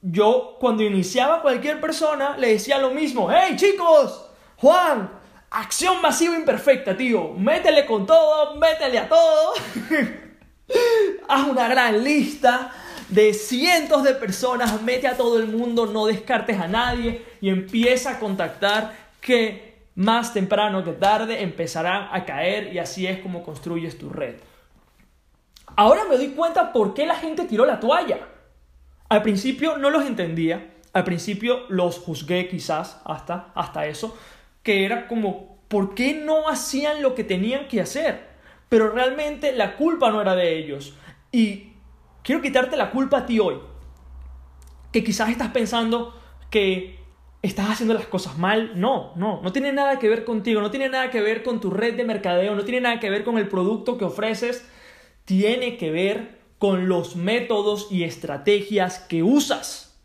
yo 0.00 0.58
cuando 0.60 0.84
iniciaba 0.84 1.42
cualquier 1.42 1.80
persona 1.80 2.36
le 2.36 2.52
decía 2.52 2.78
lo 2.78 2.92
mismo, 2.92 3.28
hey 3.32 3.56
chicos, 3.56 4.30
Juan, 4.58 5.10
acción 5.50 6.00
masiva 6.00 6.36
imperfecta, 6.36 6.96
tío, 6.96 7.32
métele 7.32 7.84
con 7.84 8.06
todo, 8.06 8.54
métele 8.54 9.00
a 9.00 9.08
todo. 9.08 9.54
Haz 11.28 11.48
una 11.48 11.68
gran 11.68 12.02
lista 12.02 12.72
de 13.08 13.34
cientos 13.34 14.04
de 14.04 14.14
personas, 14.14 14.80
mete 14.82 15.06
a 15.06 15.16
todo 15.16 15.38
el 15.38 15.46
mundo, 15.46 15.86
no 15.86 16.06
descartes 16.06 16.58
a 16.58 16.66
nadie 16.66 17.22
y 17.40 17.50
empieza 17.50 18.12
a 18.12 18.18
contactar 18.18 18.94
que 19.20 19.72
más 19.94 20.32
temprano 20.32 20.82
que 20.82 20.92
tarde 20.92 21.42
empezarán 21.42 22.08
a 22.10 22.24
caer 22.24 22.72
y 22.72 22.78
así 22.78 23.06
es 23.06 23.20
como 23.20 23.44
construyes 23.44 23.98
tu 23.98 24.08
red. 24.08 24.36
Ahora 25.76 26.04
me 26.08 26.16
doy 26.16 26.28
cuenta 26.28 26.72
por 26.72 26.94
qué 26.94 27.06
la 27.06 27.16
gente 27.16 27.44
tiró 27.44 27.64
la 27.64 27.80
toalla. 27.80 28.20
Al 29.08 29.22
principio 29.22 29.76
no 29.76 29.90
los 29.90 30.06
entendía, 30.06 30.72
al 30.92 31.04
principio 31.04 31.66
los 31.68 31.98
juzgué 31.98 32.48
quizás 32.48 33.00
hasta, 33.04 33.52
hasta 33.54 33.86
eso, 33.86 34.16
que 34.62 34.84
era 34.84 35.06
como, 35.08 35.58
¿por 35.68 35.94
qué 35.94 36.14
no 36.14 36.48
hacían 36.48 37.02
lo 37.02 37.14
que 37.14 37.24
tenían 37.24 37.68
que 37.68 37.80
hacer? 37.80 38.31
Pero 38.72 38.88
realmente 38.88 39.52
la 39.52 39.76
culpa 39.76 40.10
no 40.10 40.22
era 40.22 40.34
de 40.34 40.56
ellos. 40.56 40.94
Y 41.30 41.74
quiero 42.22 42.40
quitarte 42.40 42.74
la 42.78 42.90
culpa 42.90 43.18
a 43.18 43.26
ti 43.26 43.38
hoy, 43.38 43.56
que 44.90 45.04
quizás 45.04 45.28
estás 45.28 45.50
pensando 45.50 46.18
que 46.48 46.98
estás 47.42 47.68
haciendo 47.68 47.92
las 47.92 48.06
cosas 48.06 48.38
mal. 48.38 48.80
No, 48.80 49.12
no, 49.16 49.42
no 49.42 49.52
tiene 49.52 49.74
nada 49.74 49.98
que 49.98 50.08
ver 50.08 50.24
contigo, 50.24 50.62
no 50.62 50.70
tiene 50.70 50.88
nada 50.88 51.10
que 51.10 51.20
ver 51.20 51.42
con 51.42 51.60
tu 51.60 51.68
red 51.68 51.98
de 51.98 52.04
mercadeo, 52.04 52.54
no 52.54 52.64
tiene 52.64 52.80
nada 52.80 52.98
que 52.98 53.10
ver 53.10 53.24
con 53.24 53.36
el 53.36 53.46
producto 53.46 53.98
que 53.98 54.06
ofreces, 54.06 54.66
tiene 55.26 55.76
que 55.76 55.90
ver 55.90 56.38
con 56.56 56.88
los 56.88 57.14
métodos 57.14 57.88
y 57.90 58.04
estrategias 58.04 59.00
que 59.00 59.22
usas. 59.22 60.02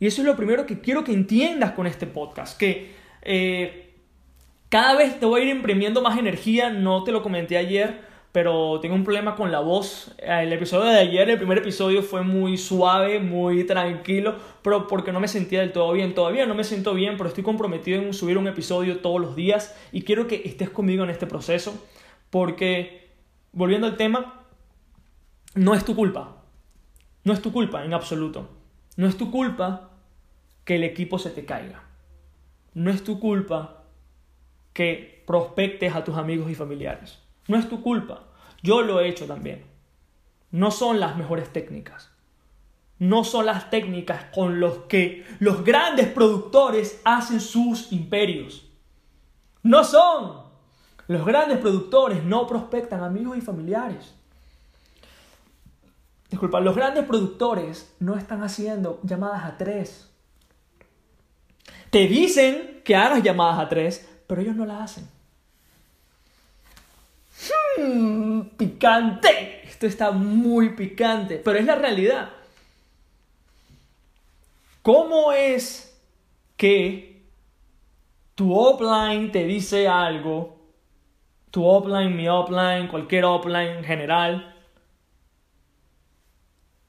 Y 0.00 0.06
eso 0.06 0.22
es 0.22 0.26
lo 0.26 0.36
primero 0.36 0.64
que 0.64 0.80
quiero 0.80 1.04
que 1.04 1.12
entiendas 1.12 1.72
con 1.72 1.86
este 1.86 2.06
podcast, 2.06 2.58
que 2.58 2.94
eh, 3.20 3.94
cada 4.70 4.96
vez 4.96 5.20
te 5.20 5.26
voy 5.26 5.42
a 5.42 5.44
ir 5.44 5.50
imprimiendo 5.50 6.00
más 6.00 6.18
energía, 6.18 6.70
no 6.70 7.04
te 7.04 7.12
lo 7.12 7.22
comenté 7.22 7.58
ayer, 7.58 8.05
pero 8.32 8.80
tengo 8.80 8.94
un 8.94 9.04
problema 9.04 9.34
con 9.34 9.50
la 9.50 9.60
voz. 9.60 10.14
El 10.18 10.52
episodio 10.52 10.90
de 10.90 10.98
ayer, 10.98 11.30
el 11.30 11.38
primer 11.38 11.58
episodio 11.58 12.02
fue 12.02 12.22
muy 12.22 12.58
suave, 12.58 13.18
muy 13.18 13.64
tranquilo, 13.64 14.36
pero 14.62 14.86
porque 14.86 15.12
no 15.12 15.20
me 15.20 15.28
sentía 15.28 15.60
del 15.60 15.72
todo 15.72 15.92
bien. 15.92 16.14
Todavía 16.14 16.46
no 16.46 16.54
me 16.54 16.64
siento 16.64 16.94
bien, 16.94 17.16
pero 17.16 17.28
estoy 17.28 17.44
comprometido 17.44 18.00
en 18.00 18.12
subir 18.12 18.36
un 18.36 18.46
episodio 18.46 18.98
todos 18.98 19.20
los 19.20 19.36
días 19.36 19.74
y 19.92 20.02
quiero 20.02 20.26
que 20.26 20.42
estés 20.44 20.70
conmigo 20.70 21.02
en 21.04 21.10
este 21.10 21.26
proceso, 21.26 21.74
porque, 22.30 23.10
volviendo 23.52 23.86
al 23.86 23.96
tema, 23.96 24.44
no 25.54 25.74
es 25.74 25.84
tu 25.84 25.96
culpa. 25.96 26.42
No 27.24 27.32
es 27.32 27.40
tu 27.40 27.52
culpa 27.52 27.84
en 27.84 27.94
absoluto. 27.94 28.50
No 28.96 29.06
es 29.06 29.16
tu 29.16 29.30
culpa 29.30 29.90
que 30.64 30.76
el 30.76 30.84
equipo 30.84 31.18
se 31.18 31.30
te 31.30 31.44
caiga. 31.44 31.84
No 32.74 32.90
es 32.90 33.02
tu 33.02 33.18
culpa 33.18 33.84
que 34.74 35.24
prospectes 35.26 35.94
a 35.94 36.04
tus 36.04 36.16
amigos 36.18 36.50
y 36.50 36.54
familiares. 36.54 37.25
No 37.48 37.56
es 37.58 37.68
tu 37.68 37.82
culpa. 37.82 38.24
Yo 38.62 38.82
lo 38.82 39.00
he 39.00 39.08
hecho 39.08 39.26
también. 39.26 39.64
No 40.50 40.70
son 40.70 41.00
las 41.00 41.16
mejores 41.16 41.52
técnicas. 41.52 42.10
No 42.98 43.24
son 43.24 43.46
las 43.46 43.68
técnicas 43.68 44.24
con 44.34 44.60
las 44.60 44.72
que 44.88 45.24
los 45.38 45.64
grandes 45.64 46.08
productores 46.08 47.00
hacen 47.04 47.40
sus 47.40 47.92
imperios. 47.92 48.66
No 49.62 49.84
son. 49.84 50.46
Los 51.08 51.24
grandes 51.24 51.58
productores 51.58 52.24
no 52.24 52.46
prospectan 52.46 53.02
amigos 53.02 53.36
y 53.36 53.40
familiares. 53.40 54.14
Disculpa, 56.30 56.60
los 56.60 56.74
grandes 56.74 57.04
productores 57.04 57.94
no 58.00 58.16
están 58.16 58.42
haciendo 58.42 58.98
llamadas 59.02 59.44
a 59.44 59.56
tres. 59.56 60.10
Te 61.90 62.08
dicen 62.08 62.82
que 62.84 62.96
hagas 62.96 63.22
llamadas 63.22 63.60
a 63.60 63.68
tres, 63.68 64.08
pero 64.26 64.40
ellos 64.40 64.56
no 64.56 64.66
las 64.66 64.82
hacen. 64.82 65.15
Picante. 68.56 69.62
Esto 69.64 69.86
está 69.86 70.10
muy 70.10 70.70
picante, 70.70 71.36
pero 71.38 71.58
es 71.58 71.64
la 71.64 71.74
realidad. 71.74 72.30
¿Cómo 74.82 75.32
es 75.32 75.98
que 76.56 77.22
tu 78.34 78.54
offline 78.54 79.32
te 79.32 79.44
dice 79.44 79.88
algo? 79.88 80.60
Tu 81.50 81.64
offline, 81.64 82.14
mi 82.14 82.28
offline, 82.28 82.88
cualquier 82.88 83.24
offline 83.24 83.78
en 83.78 83.84
general. 83.84 84.54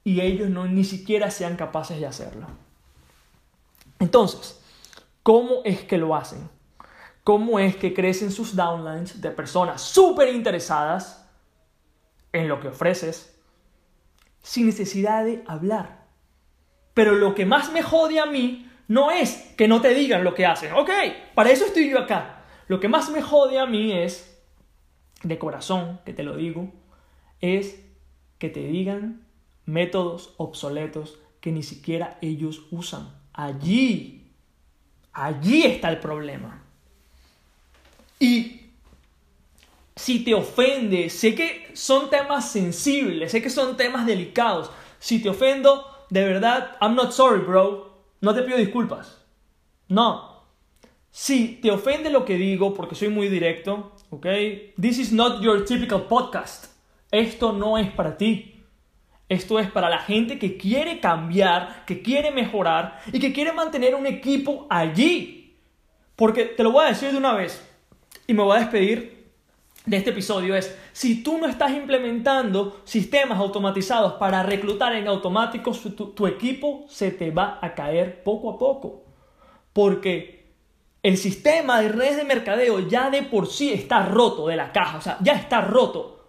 Y 0.04 0.22
ellos 0.22 0.50
no 0.50 0.66
ni 0.68 0.84
siquiera 0.84 1.32
sean 1.32 1.58
capaces 1.58 2.00
de 2.00 2.06
hacerlo. 2.06 2.48
Entonces, 4.00 4.62
¿cómo 5.24 5.62
es 5.66 5.84
que 5.84 5.98
lo 5.98 6.16
hacen? 6.16 6.57
Cómo 7.28 7.60
es 7.60 7.76
que 7.76 7.94
crecen 7.94 8.32
sus 8.32 8.56
downlines 8.56 9.20
de 9.20 9.32
personas 9.32 9.82
súper 9.82 10.34
interesadas 10.34 11.30
en 12.32 12.48
lo 12.48 12.62
que 12.62 12.70
ofreces 12.70 13.38
sin 14.42 14.66
necesidad 14.66 15.26
de 15.26 15.44
hablar. 15.46 16.06
Pero 16.94 17.16
lo 17.16 17.36
que 17.36 17.46
más 17.46 17.70
me 17.74 17.84
jode 17.84 18.22
a 18.22 18.28
mí 18.28 18.72
no 18.88 19.12
es 19.12 19.54
que 19.58 19.68
no 19.68 19.82
te 19.82 19.94
digan 19.94 20.24
lo 20.24 20.34
que 20.36 20.46
haces. 20.46 20.72
Ok, 20.74 20.90
para 21.36 21.52
eso 21.52 21.66
estoy 21.66 21.90
yo 21.90 22.00
acá. 22.00 22.46
Lo 22.70 22.80
que 22.80 22.88
más 22.88 23.10
me 23.10 23.22
jode 23.22 23.60
a 23.60 23.66
mí 23.66 23.92
es, 23.92 24.42
de 25.22 25.38
corazón, 25.38 26.00
que 26.06 26.14
te 26.14 26.24
lo 26.24 26.38
digo, 26.38 26.72
es 27.42 27.84
que 28.38 28.48
te 28.48 28.62
digan 28.62 29.28
métodos 29.66 30.34
obsoletos 30.38 31.20
que 31.42 31.52
ni 31.52 31.64
siquiera 31.64 32.18
ellos 32.22 32.68
usan. 32.72 33.20
Allí 33.34 34.18
Allí 35.18 35.64
está 35.64 35.90
el 35.90 35.98
problema. 35.98 36.67
Y 38.20 38.58
si 39.96 40.24
te 40.24 40.34
ofende, 40.34 41.10
sé 41.10 41.36
que 41.36 41.72
son 41.74 42.10
temas 42.10 42.52
sensibles, 42.52 43.32
sé 43.32 43.42
que 43.42 43.50
son 43.50 43.76
temas 43.78 44.06
delicados. 44.06 44.72
Si 45.00 45.22
te 45.22 45.30
ofendo, 45.30 45.86
de 46.10 46.24
verdad, 46.24 46.78
I'm 46.82 46.96
not 46.96 47.12
sorry, 47.12 47.42
bro. 47.42 47.98
No 48.22 48.34
te 48.34 48.44
pido 48.44 48.58
disculpas. 48.58 49.26
No. 49.88 50.44
Si 51.10 51.60
te 51.62 51.72
ofende 51.72 52.10
lo 52.10 52.26
que 52.26 52.36
digo, 52.36 52.74
porque 52.74 52.96
soy 52.96 53.10
muy 53.10 53.28
directo, 53.28 53.96
¿ok? 54.12 54.28
This 54.80 55.00
is 55.00 55.12
not 55.12 55.42
your 55.42 55.66
typical 55.66 56.04
podcast. 56.04 56.66
Esto 57.12 57.54
no 57.54 57.78
es 57.78 57.90
para 57.92 58.18
ti. 58.18 58.64
Esto 59.30 59.60
es 59.60 59.70
para 59.72 59.90
la 59.90 60.00
gente 60.00 60.40
que 60.40 60.58
quiere 60.58 61.00
cambiar, 61.00 61.86
que 61.86 62.02
quiere 62.02 62.32
mejorar 62.32 63.02
y 63.12 63.20
que 63.20 63.34
quiere 63.34 63.52
mantener 63.52 63.96
un 63.96 64.06
equipo 64.06 64.68
allí. 64.70 65.58
Porque 66.16 66.46
te 66.46 66.64
lo 66.64 66.72
voy 66.72 66.86
a 66.86 66.90
decir 66.90 67.12
de 67.12 67.18
una 67.18 67.34
vez 67.34 67.67
y 68.28 68.34
me 68.34 68.44
voy 68.44 68.58
a 68.58 68.60
despedir 68.60 69.18
de 69.88 69.96
este 69.96 70.10
episodio 70.10 70.54
es, 70.54 70.78
si 70.92 71.24
tú 71.24 71.38
no 71.38 71.48
estás 71.48 71.72
implementando 71.72 72.82
sistemas 72.84 73.40
automatizados 73.40 74.14
para 74.14 74.44
reclutar 74.44 74.94
en 74.94 75.08
automático, 75.08 75.72
tu, 75.72 76.08
tu, 76.08 76.28
equipo 76.28 76.86
se 76.90 77.10
te 77.10 77.32
va 77.32 77.58
a 77.62 77.74
caer 77.74 78.22
poco 78.22 78.52
a 78.52 78.60
poco. 78.60 79.06
Porque 79.72 80.52
el 81.04 81.18
sistema 81.18 81.82
de 81.82 81.88
redes 81.88 82.18
de 82.18 82.26
mercadeo 82.26 82.80
ya 82.90 83.10
de 83.10 83.24
por 83.24 83.48
sí 83.48 83.72
está 83.72 84.06
roto 84.06 84.48
de 84.48 84.58
la 84.58 84.74
caja, 84.74 84.98
o 84.98 85.02
sea, 85.02 85.18
ya 85.22 85.34
está 85.34 85.62
roto. 85.62 86.28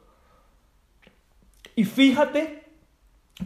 Y 1.74 1.84
fíjate 1.84 2.62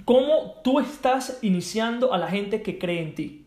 cómo 0.05 0.61
tú 0.63 0.79
estás 0.79 1.39
iniciando 1.41 2.13
a 2.13 2.19
la 2.19 2.29
gente 2.29 2.63
que 2.63 2.79
cree 2.79 3.01
en 3.01 3.15
ti. 3.15 3.47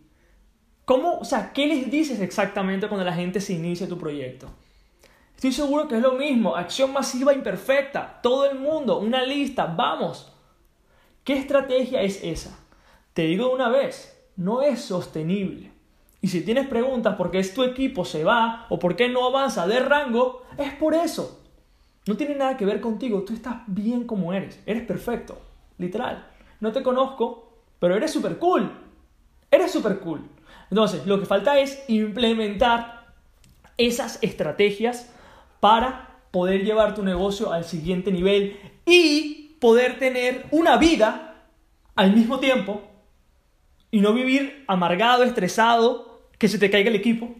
¿Cómo, 0.85 1.19
o 1.19 1.25
sea, 1.25 1.53
qué 1.53 1.67
les 1.67 1.91
dices 1.91 2.21
exactamente 2.21 2.87
cuando 2.87 3.05
la 3.05 3.13
gente 3.13 3.39
se 3.39 3.53
inicia 3.53 3.87
tu 3.87 3.99
proyecto? 3.99 4.47
Estoy 5.35 5.51
seguro 5.51 5.87
que 5.87 5.95
es 5.95 6.01
lo 6.01 6.13
mismo, 6.13 6.55
acción 6.55 6.93
masiva 6.93 7.33
imperfecta, 7.33 8.19
todo 8.23 8.49
el 8.49 8.57
mundo, 8.57 8.99
una 8.99 9.23
lista, 9.23 9.65
vamos. 9.65 10.31
¿Qué 11.23 11.33
estrategia 11.33 12.01
es 12.01 12.23
esa? 12.23 12.57
Te 13.13 13.23
digo 13.23 13.51
una 13.53 13.69
vez, 13.69 14.17
no 14.37 14.61
es 14.61 14.81
sostenible. 14.81 15.71
Y 16.21 16.29
si 16.29 16.41
tienes 16.41 16.67
preguntas 16.67 17.15
por 17.15 17.31
qué 17.31 17.39
es 17.39 17.53
tu 17.53 17.63
equipo 17.63 18.05
se 18.05 18.23
va 18.23 18.65
o 18.69 18.79
por 18.79 18.95
qué 18.95 19.09
no 19.09 19.25
avanza 19.25 19.67
de 19.67 19.79
rango, 19.79 20.43
es 20.57 20.73
por 20.73 20.93
eso. 20.93 21.41
No 22.07 22.15
tiene 22.15 22.35
nada 22.35 22.55
que 22.55 22.65
ver 22.65 22.79
contigo, 22.81 23.23
tú 23.23 23.33
estás 23.33 23.57
bien 23.67 24.05
como 24.05 24.33
eres, 24.33 24.61
eres 24.65 24.83
perfecto, 24.83 25.37
literal. 25.77 26.27
No 26.61 26.71
te 26.71 26.81
conozco, 26.81 27.59
pero 27.79 27.95
eres 27.95 28.11
súper 28.11 28.37
cool. 28.37 28.71
Eres 29.51 29.71
súper 29.71 29.99
cool. 29.99 30.21
Entonces, 30.69 31.05
lo 31.05 31.19
que 31.19 31.25
falta 31.25 31.59
es 31.59 31.83
implementar 31.87 33.13
esas 33.77 34.19
estrategias 34.21 35.11
para 35.59 36.19
poder 36.31 36.63
llevar 36.63 36.95
tu 36.95 37.03
negocio 37.03 37.53
al 37.53 37.63
siguiente 37.63 38.11
nivel 38.11 38.59
y 38.85 39.55
poder 39.59 39.97
tener 39.99 40.45
una 40.51 40.77
vida 40.77 41.45
al 41.95 42.13
mismo 42.13 42.39
tiempo 42.39 42.81
y 43.91 44.01
no 44.01 44.13
vivir 44.13 44.65
amargado, 44.67 45.23
estresado, 45.23 46.29
que 46.37 46.47
se 46.49 46.59
te 46.59 46.69
caiga 46.69 46.89
el 46.89 46.95
equipo 46.95 47.33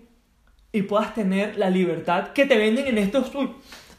y 0.71 0.84
puedas 0.84 1.13
tener 1.13 1.58
la 1.58 1.69
libertad 1.69 2.34
que 2.34 2.45
te 2.45 2.58
venden 2.58 2.88
en 2.88 2.97
estos, 2.97 3.32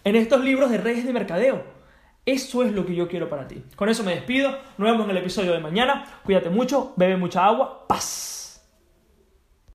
en 0.05 0.17
estos 0.17 0.45
libros 0.45 0.71
de 0.71 0.79
redes 0.79 1.05
de 1.05 1.13
mercadeo. 1.13 1.65
Eso 2.25 2.65
es 2.65 2.73
lo 2.73 2.85
que 2.85 2.95
yo 2.95 3.07
quiero 3.09 3.29
para 3.29 3.47
ti. 3.47 3.63
Con 3.77 3.89
eso 3.89 4.03
me 4.03 4.15
despido. 4.15 4.51
Nos 4.79 4.91
vemos 4.91 5.05
en 5.05 5.11
el 5.11 5.19
episodio 5.19 5.53
de 5.53 5.61
mañana. 5.61 6.05
Cuídate 6.25 6.51
mucho, 6.51 6.93
bebe 6.97 7.17
mucha 7.17 7.47
agua. 7.47 7.87
Paz. 7.87 8.46